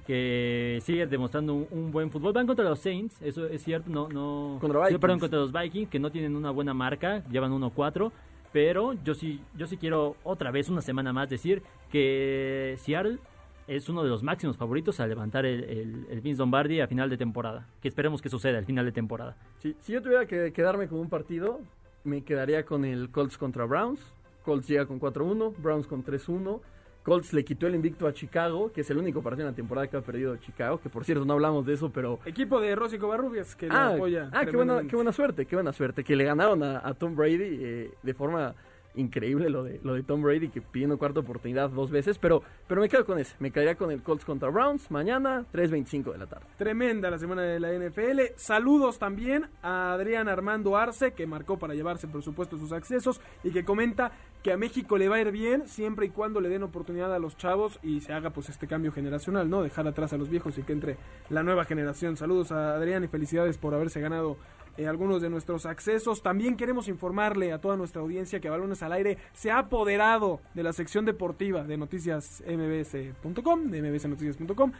[0.06, 2.32] que sigue demostrando un, un buen fútbol.
[2.32, 5.88] Van contra los Saints, eso es cierto, no no Contra sí, perdón, contra los Vikings
[5.88, 8.10] que no tienen una buena marca, llevan 1-4,
[8.52, 13.18] pero yo sí yo sí quiero otra vez una semana más decir que Seattle
[13.66, 17.08] es uno de los máximos favoritos a levantar el, el, el Vince Lombardi a final
[17.08, 19.36] de temporada, que esperemos que suceda al final de temporada.
[19.58, 21.60] Si, si yo tuviera que quedarme con un partido,
[22.04, 24.00] me quedaría con el Colts contra Browns.
[24.44, 26.60] Colts llega con 4-1, Browns con 3-1.
[27.02, 29.88] Colts le quitó el invicto a Chicago, que es el único partido en la temporada
[29.88, 32.20] que ha perdido Chicago, que por cierto no hablamos de eso, pero...
[32.24, 34.30] Equipo de Rosy Covarrubias que lo Ah, apoya.
[34.32, 36.04] ah, qué, buena, qué buena suerte, qué buena suerte.
[36.04, 38.54] Que le ganaron a, a Tom Brady eh, de forma
[38.94, 42.80] increíble lo de, lo de Tom Brady, que pidiendo cuarta oportunidad dos veces, pero, pero
[42.80, 43.34] me quedo con ese.
[43.38, 46.46] Me quedaría con el Colts contra Browns mañana, 3.25 de la tarde.
[46.58, 48.34] Tremenda la semana de la NFL.
[48.36, 53.50] Saludos también a Adrián Armando Arce, que marcó para llevarse, por supuesto, sus accesos y
[53.50, 54.12] que comenta
[54.42, 57.18] que a México le va a ir bien siempre y cuando le den oportunidad a
[57.18, 59.62] los chavos y se haga pues este cambio generacional, ¿no?
[59.62, 60.96] Dejar atrás a los viejos y que entre
[61.30, 62.16] la nueva generación.
[62.16, 64.36] Saludos a Adrián y felicidades por haberse ganado
[64.76, 66.22] eh, algunos de nuestros accesos.
[66.22, 70.62] También queremos informarle a toda nuestra audiencia que Balones al Aire se ha apoderado de
[70.62, 74.72] la sección deportiva de noticias mbs.com, de mbsnoticias.com.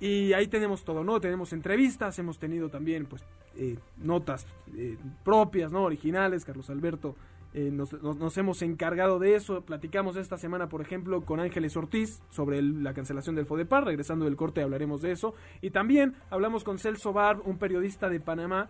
[0.00, 1.20] Y ahí tenemos todo, ¿no?
[1.20, 3.24] Tenemos entrevistas, hemos tenido también, pues,
[3.56, 5.82] eh, notas eh, propias, ¿no?
[5.82, 6.44] Originales.
[6.44, 7.16] Carlos Alberto
[7.54, 9.62] nos, hemos encargado de eso.
[9.62, 13.84] Platicamos esta semana, por ejemplo, con Ángeles Ortiz sobre el- la cancelación del FODEPAR.
[13.86, 15.34] Regresando del corte hablaremos de eso.
[15.60, 18.68] Y también hablamos con Celso Bar, un periodista de Panamá,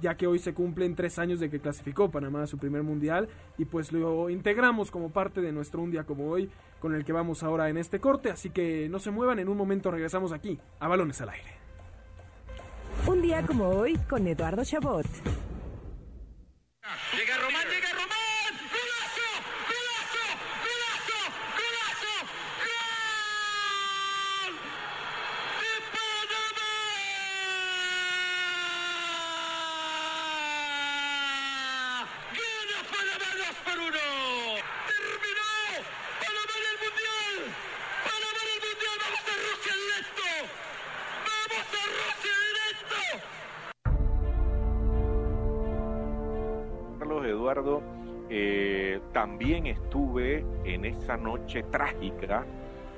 [0.00, 3.28] ya que hoy se cumplen tres años de que clasificó Panamá a su primer mundial
[3.58, 7.12] y pues lo integramos como parte de nuestro un día como hoy con el que
[7.12, 10.58] vamos ahora en este corte, así que no se muevan, en un momento regresamos aquí
[10.78, 11.50] a Balones al Aire.
[13.06, 15.06] Un día como hoy con Eduardo Chabot.
[17.16, 17.35] Llega
[51.06, 52.44] esa noche trágica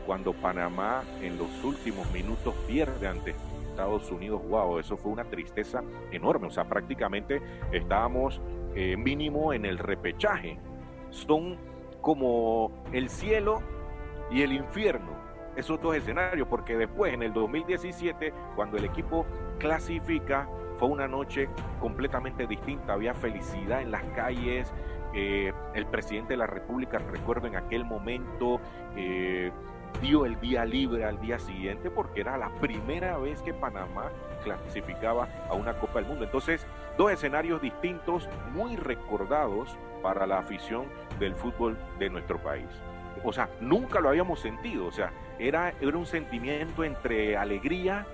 [0.06, 3.34] cuando Panamá en los últimos minutos pierde ante
[3.68, 4.40] Estados Unidos.
[4.48, 6.46] Wow, eso fue una tristeza enorme.
[6.46, 8.40] O sea, prácticamente estábamos
[8.74, 10.58] eh, mínimo en el repechaje.
[11.10, 11.58] Son
[12.00, 13.60] como el cielo
[14.30, 15.10] y el infierno,
[15.54, 19.26] esos dos escenarios, porque después en el 2017, cuando el equipo
[19.58, 20.48] clasifica,
[20.78, 21.48] fue una noche
[21.80, 24.72] completamente distinta, había felicidad en las calles,
[25.14, 28.60] el presidente de la República, recuerdo en aquel momento,
[28.96, 29.50] eh,
[30.00, 34.10] dio el día libre al día siguiente porque era la primera vez que Panamá
[34.44, 36.24] clasificaba a una Copa del Mundo.
[36.24, 40.86] Entonces, dos escenarios distintos, muy recordados para la afición
[41.18, 42.68] del fútbol de nuestro país.
[43.24, 48.06] O sea, nunca lo habíamos sentido, o sea, era, era un sentimiento entre alegría,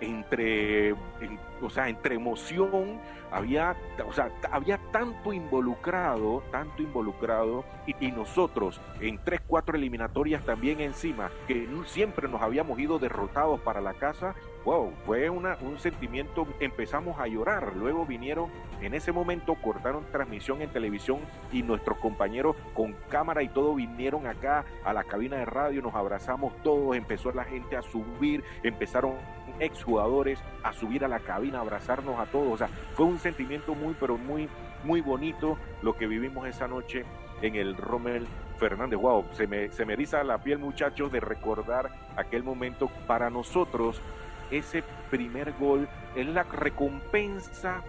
[0.00, 3.76] entre, en- o sea, entre emoción, había,
[4.06, 10.80] o sea, había tanto involucrado, tanto involucrado, y, y nosotros en tres, cuatro eliminatorias también
[10.80, 14.34] encima, que siempre nos habíamos ido derrotados para la casa,
[14.68, 18.50] wow, fue una, un sentimiento, empezamos a llorar, luego vinieron,
[18.82, 24.26] en ese momento cortaron transmisión en televisión y nuestros compañeros con cámara y todo vinieron
[24.26, 29.14] acá a la cabina de radio, nos abrazamos todos, empezó la gente a subir, empezaron
[29.58, 33.74] exjugadores a subir a la cabina, a abrazarnos a todos, o sea, fue un sentimiento
[33.74, 34.50] muy, pero muy,
[34.84, 37.06] muy bonito lo que vivimos esa noche
[37.40, 38.26] en el Rommel
[38.58, 39.00] Fernández.
[39.00, 42.90] Wow, se me, se me eriza la piel, muchachos, de recordar aquel momento.
[43.06, 44.02] Para nosotros,
[44.50, 47.82] ese primer gol es la recompensa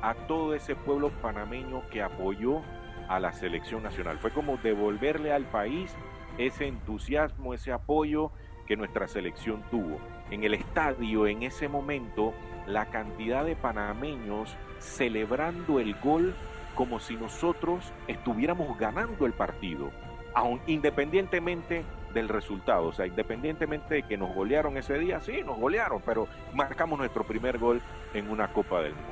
[0.00, 2.62] a todo ese pueblo panameño que apoyó
[3.08, 4.18] a la selección nacional.
[4.18, 5.94] Fue como devolverle al país
[6.38, 8.32] ese entusiasmo, ese apoyo
[8.66, 9.98] que nuestra selección tuvo.
[10.30, 12.32] En el estadio, en ese momento,
[12.66, 16.34] la cantidad de panameños celebrando el gol
[16.74, 19.90] como si nosotros estuviéramos ganando el partido,
[20.34, 25.58] aun independientemente del resultado, o sea, independientemente de que nos golearon ese día, sí, nos
[25.58, 27.80] golearon, pero marcamos nuestro primer gol
[28.14, 29.08] en una Copa del Mundo.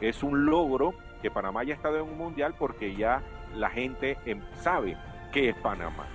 [0.00, 3.22] Es un logro que Panamá ya ha estado en un mundial porque ya
[3.54, 4.96] la gente em- sabe
[5.32, 6.06] qué es Panamá.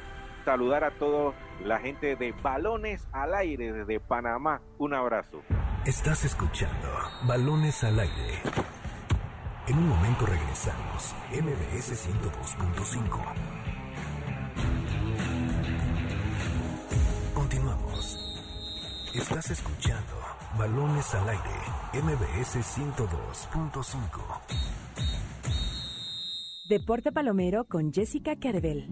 [0.45, 1.33] Saludar a toda
[1.63, 4.61] la gente de Balones al Aire desde Panamá.
[4.77, 5.41] Un abrazo.
[5.85, 6.87] Estás escuchando
[7.23, 8.41] Balones al Aire.
[9.67, 11.15] En un momento regresamos.
[11.31, 13.58] MBS 102.5.
[19.19, 20.13] Estás escuchando
[20.57, 21.43] Balones al Aire.
[21.91, 24.21] MBS 102.5.
[26.69, 28.87] Deporte Palomero con Jessica Carvel.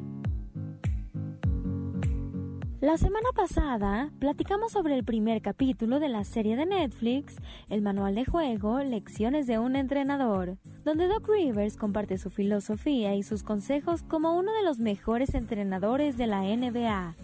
[2.81, 7.37] La semana pasada platicamos sobre el primer capítulo de la serie de Netflix,
[7.69, 13.23] el manual de juego Lecciones de un entrenador, donde Doc Rivers comparte su filosofía y
[13.23, 17.15] sus consejos como uno de los mejores entrenadores de la NBA.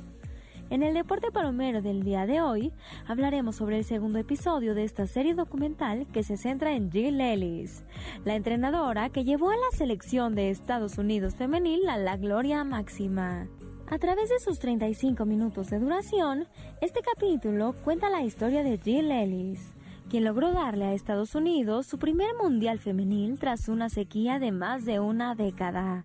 [0.74, 2.74] En el Deporte Palomero del día de hoy
[3.06, 7.84] hablaremos sobre el segundo episodio de esta serie documental que se centra en Jill Ellis,
[8.26, 13.48] la entrenadora que llevó a la selección de Estados Unidos femenil a la gloria máxima.
[13.86, 16.48] A través de sus 35 minutos de duración,
[16.82, 19.76] este capítulo cuenta la historia de Jill Ellis,
[20.10, 24.86] quien logró darle a Estados Unidos su primer mundial femenil tras una sequía de más
[24.86, 26.04] de una década.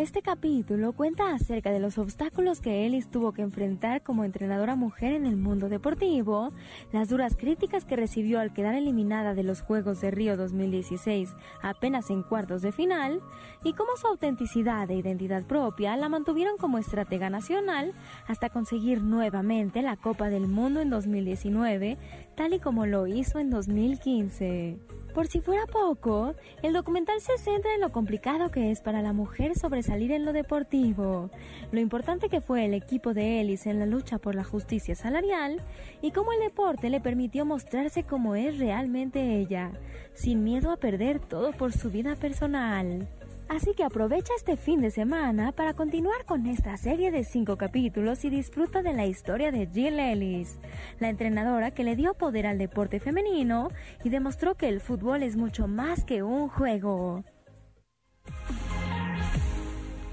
[0.00, 5.12] Este capítulo cuenta acerca de los obstáculos que Ellis tuvo que enfrentar como entrenadora mujer
[5.12, 6.54] en el mundo deportivo,
[6.90, 11.28] las duras críticas que recibió al quedar eliminada de los Juegos de Río 2016
[11.60, 13.20] apenas en cuartos de final,
[13.62, 17.92] y cómo su autenticidad e identidad propia la mantuvieron como estratega nacional
[18.26, 21.98] hasta conseguir nuevamente la Copa del Mundo en 2019,
[22.36, 24.78] tal y como lo hizo en 2015.
[25.14, 29.12] Por si fuera poco, el documental se centra en lo complicado que es para la
[29.12, 31.30] mujer sobresalir en lo deportivo,
[31.72, 35.60] lo importante que fue el equipo de Ellis en la lucha por la justicia salarial
[36.00, 39.72] y cómo el deporte le permitió mostrarse como es realmente ella,
[40.14, 43.08] sin miedo a perder todo por su vida personal.
[43.50, 48.24] Así que aprovecha este fin de semana para continuar con esta serie de cinco capítulos
[48.24, 50.60] y disfruta de la historia de Jill Ellis,
[51.00, 53.70] la entrenadora que le dio poder al deporte femenino
[54.04, 57.24] y demostró que el fútbol es mucho más que un juego.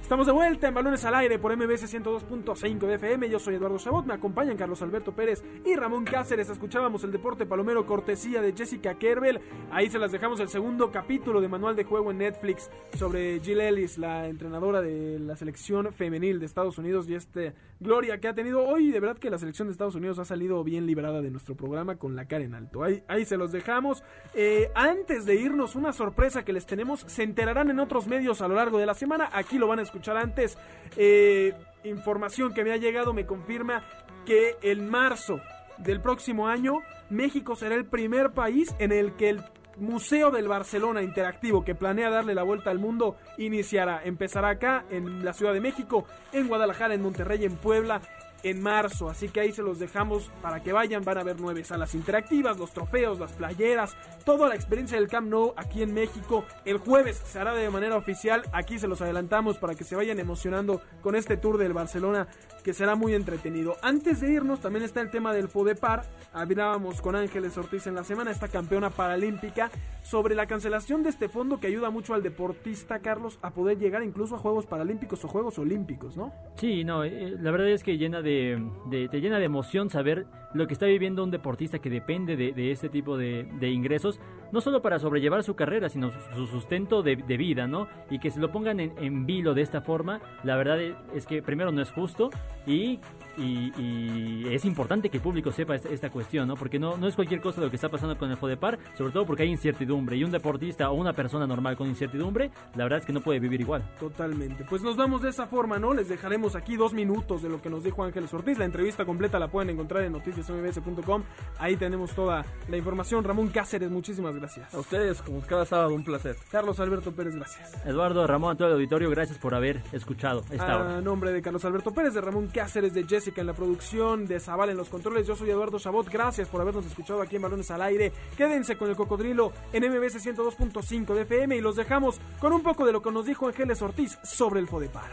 [0.08, 3.30] Estamos de vuelta en Balones al Aire por MBS 102.5 de FM.
[3.30, 6.49] Yo soy Eduardo Chabot, me acompañan Carlos Alberto Pérez y Ramón Cáceres.
[6.49, 9.41] Escuchábamos el deporte palomero cortesía de Jessica Kerbel.
[9.70, 13.60] Ahí se las dejamos el segundo capítulo de manual de juego en Netflix sobre Jill
[13.60, 18.34] Ellis, la entrenadora de la selección femenil de Estados Unidos y este gloria que ha
[18.34, 18.91] tenido hoy.
[18.91, 21.97] De verdad que la selección de Estados Unidos ha salido bien librada de nuestro programa
[21.97, 22.82] con la cara en alto.
[22.82, 24.05] Ahí, ahí se los dejamos.
[24.34, 27.01] Eh, antes de irnos, una sorpresa que les tenemos.
[27.08, 29.30] Se enterarán en otros medios a lo largo de la semana.
[29.34, 30.58] Aquí lo van a escuchar antes.
[30.95, 33.84] Eh, información que me ha llegado me confirma
[34.26, 35.39] que en marzo
[35.78, 36.80] del próximo año
[37.10, 39.43] México será el primer país en el que el
[39.78, 44.02] Museo del Barcelona Interactivo, que planea darle la vuelta al mundo, iniciará.
[44.04, 48.02] Empezará acá, en la Ciudad de México, en Guadalajara, en Monterrey, en Puebla,
[48.43, 49.09] en marzo.
[49.09, 51.03] Así que ahí se los dejamos para que vayan.
[51.03, 55.29] Van a ver nueve salas interactivas, los trofeos, las playeras, toda la experiencia del Camp
[55.29, 56.45] Nou aquí en México.
[56.65, 58.43] El jueves se hará de manera oficial.
[58.51, 62.27] Aquí se los adelantamos para que se vayan emocionando con este tour del Barcelona
[62.68, 63.78] que será muy entretenido.
[63.82, 66.03] Antes de irnos, también está el tema del Fodepar.
[66.34, 69.72] Hablábamos con Ángeles Ortiz en la semana, esta campeona paralímpica,
[70.03, 74.03] sobre la cancelación de este fondo que ayuda mucho al deportista, Carlos, a poder llegar
[74.03, 76.34] incluso a Juegos Paralímpicos o Juegos Olímpicos, ¿no?
[76.55, 80.26] Sí, no, eh, la verdad es que llena de, de- te llena de emoción saber
[80.53, 84.20] lo que está viviendo un deportista que depende de, de este tipo de, de ingresos,
[84.51, 87.88] no solo para sobrellevar su carrera, sino su, su sustento de, vida, ¿no?
[88.09, 90.80] Y que se lo pongan en, en vilo de esta forma, la verdad
[91.13, 92.30] es que primero no es justo
[92.68, 92.99] y,
[93.38, 96.55] y- y es importante que el público sepa esta, esta cuestión, ¿no?
[96.55, 99.26] Porque no, no es cualquier cosa lo que está pasando con el Fodepar, sobre todo
[99.26, 103.05] porque hay incertidumbre y un deportista o una persona normal con incertidumbre, la verdad es
[103.05, 103.84] que no puede vivir igual.
[103.99, 104.65] Totalmente.
[104.70, 105.93] Pues nos vamos de esa forma, ¿no?
[105.93, 108.57] Les dejaremos aquí dos minutos de lo que nos dijo Ángeles Ortiz.
[108.57, 111.24] La entrevista completa la pueden encontrar en noticiasmbs.com.
[111.59, 113.24] Ahí tenemos toda la información.
[113.24, 114.74] Ramón Cáceres, muchísimas gracias.
[114.74, 116.36] A ustedes, como cada sábado, un placer.
[116.51, 117.86] Carlos Alberto Pérez, gracias.
[117.86, 120.97] Eduardo, Ramón, a todo el auditorio, gracias por haber escuchado esta hora.
[120.97, 124.39] A nombre de Carlos Alberto Pérez, de Ramón Cáceres, de Jessica en la producción, de
[124.39, 126.10] Zaval en los controles, yo soy Eduardo Chabot.
[126.10, 128.12] Gracias por habernos escuchado aquí en Balones al Aire.
[128.36, 132.88] Quédense con el cocodrilo en MBS 102.5 de FM y los dejamos con un poco
[132.88, 135.12] de lo que nos dijo Ángeles Ortiz sobre el Fodepar.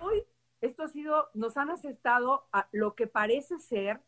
[0.00, 0.22] Hoy
[0.60, 4.00] esto ha sido, nos han aceptado a lo que parece ser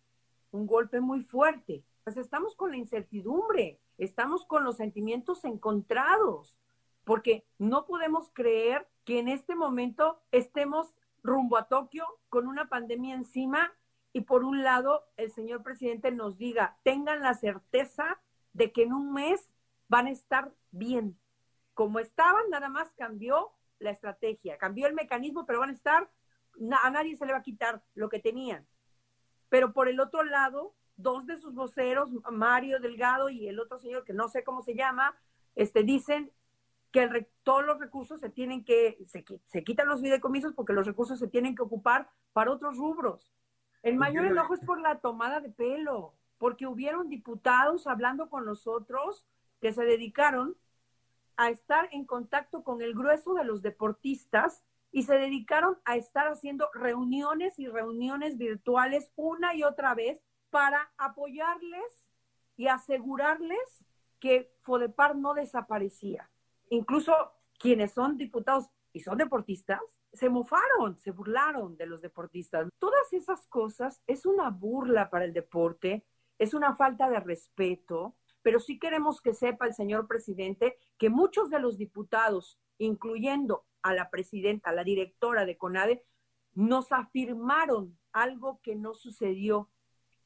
[0.53, 1.83] un golpe muy fuerte.
[2.05, 6.61] Pues estamos con la incertidumbre, estamos con los sentimientos encontrados,
[7.03, 10.95] porque no podemos creer que en este momento estemos
[11.29, 13.73] rumbo a Tokio con una pandemia encima
[14.13, 18.21] y por un lado el señor presidente nos diga, tengan la certeza
[18.53, 19.49] de que en un mes
[19.89, 21.19] van a estar bien.
[21.75, 26.11] Como estaban, nada más cambió la estrategia, cambió el mecanismo, pero van a estar,
[26.83, 28.67] a nadie se le va a quitar lo que tenían.
[29.49, 34.05] Pero por el otro lado, dos de sus voceros, Mario Delgado y el otro señor
[34.05, 35.17] que no sé cómo se llama,
[35.55, 36.33] este, dicen
[36.91, 40.87] que el todos los recursos se tienen que, se, se quitan los fideicomisos porque los
[40.87, 43.33] recursos se tienen que ocupar para otros rubros.
[43.83, 49.27] El mayor enojo es por la tomada de pelo, porque hubieron diputados hablando con nosotros
[49.61, 50.57] que se dedicaron
[51.37, 56.27] a estar en contacto con el grueso de los deportistas y se dedicaron a estar
[56.27, 60.21] haciendo reuniones y reuniones virtuales una y otra vez
[60.51, 62.07] para apoyarles
[62.57, 63.85] y asegurarles
[64.19, 66.29] que Fodepar no desaparecía.
[66.71, 67.15] Incluso
[67.59, 69.81] quienes son diputados y son deportistas
[70.13, 72.69] se mofaron, se burlaron de los deportistas.
[72.79, 76.05] Todas esas cosas es una burla para el deporte,
[76.39, 81.51] es una falta de respeto, pero sí queremos que sepa el señor presidente que muchos
[81.51, 86.05] de los diputados, incluyendo a la presidenta, a la directora de CONADE,
[86.55, 89.71] nos afirmaron algo que no sucedió.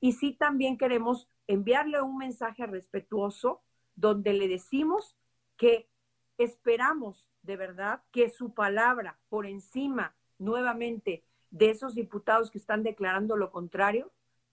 [0.01, 3.63] Y sí también queremos enviarle un mensaje respetuoso
[3.95, 5.17] donde le decimos
[5.57, 5.89] que
[6.43, 13.37] esperamos de verdad que su palabra por encima nuevamente de esos diputados que están declarando
[13.37, 14.11] lo contrario,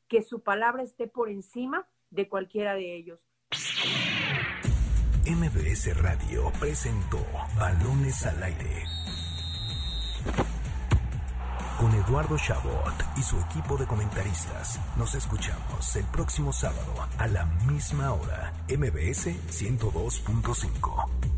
[0.08, 3.20] que su palabra esté por encima de cualquiera de ellos.
[5.26, 7.20] MBS Radio presentó
[7.58, 8.86] Balones al Aire.
[11.80, 14.80] con Eduardo Chabot y su equipo de comentaristas.
[14.98, 18.54] Nos escuchamos el próximo sábado a la misma hora.
[18.68, 21.29] MBS 102.5.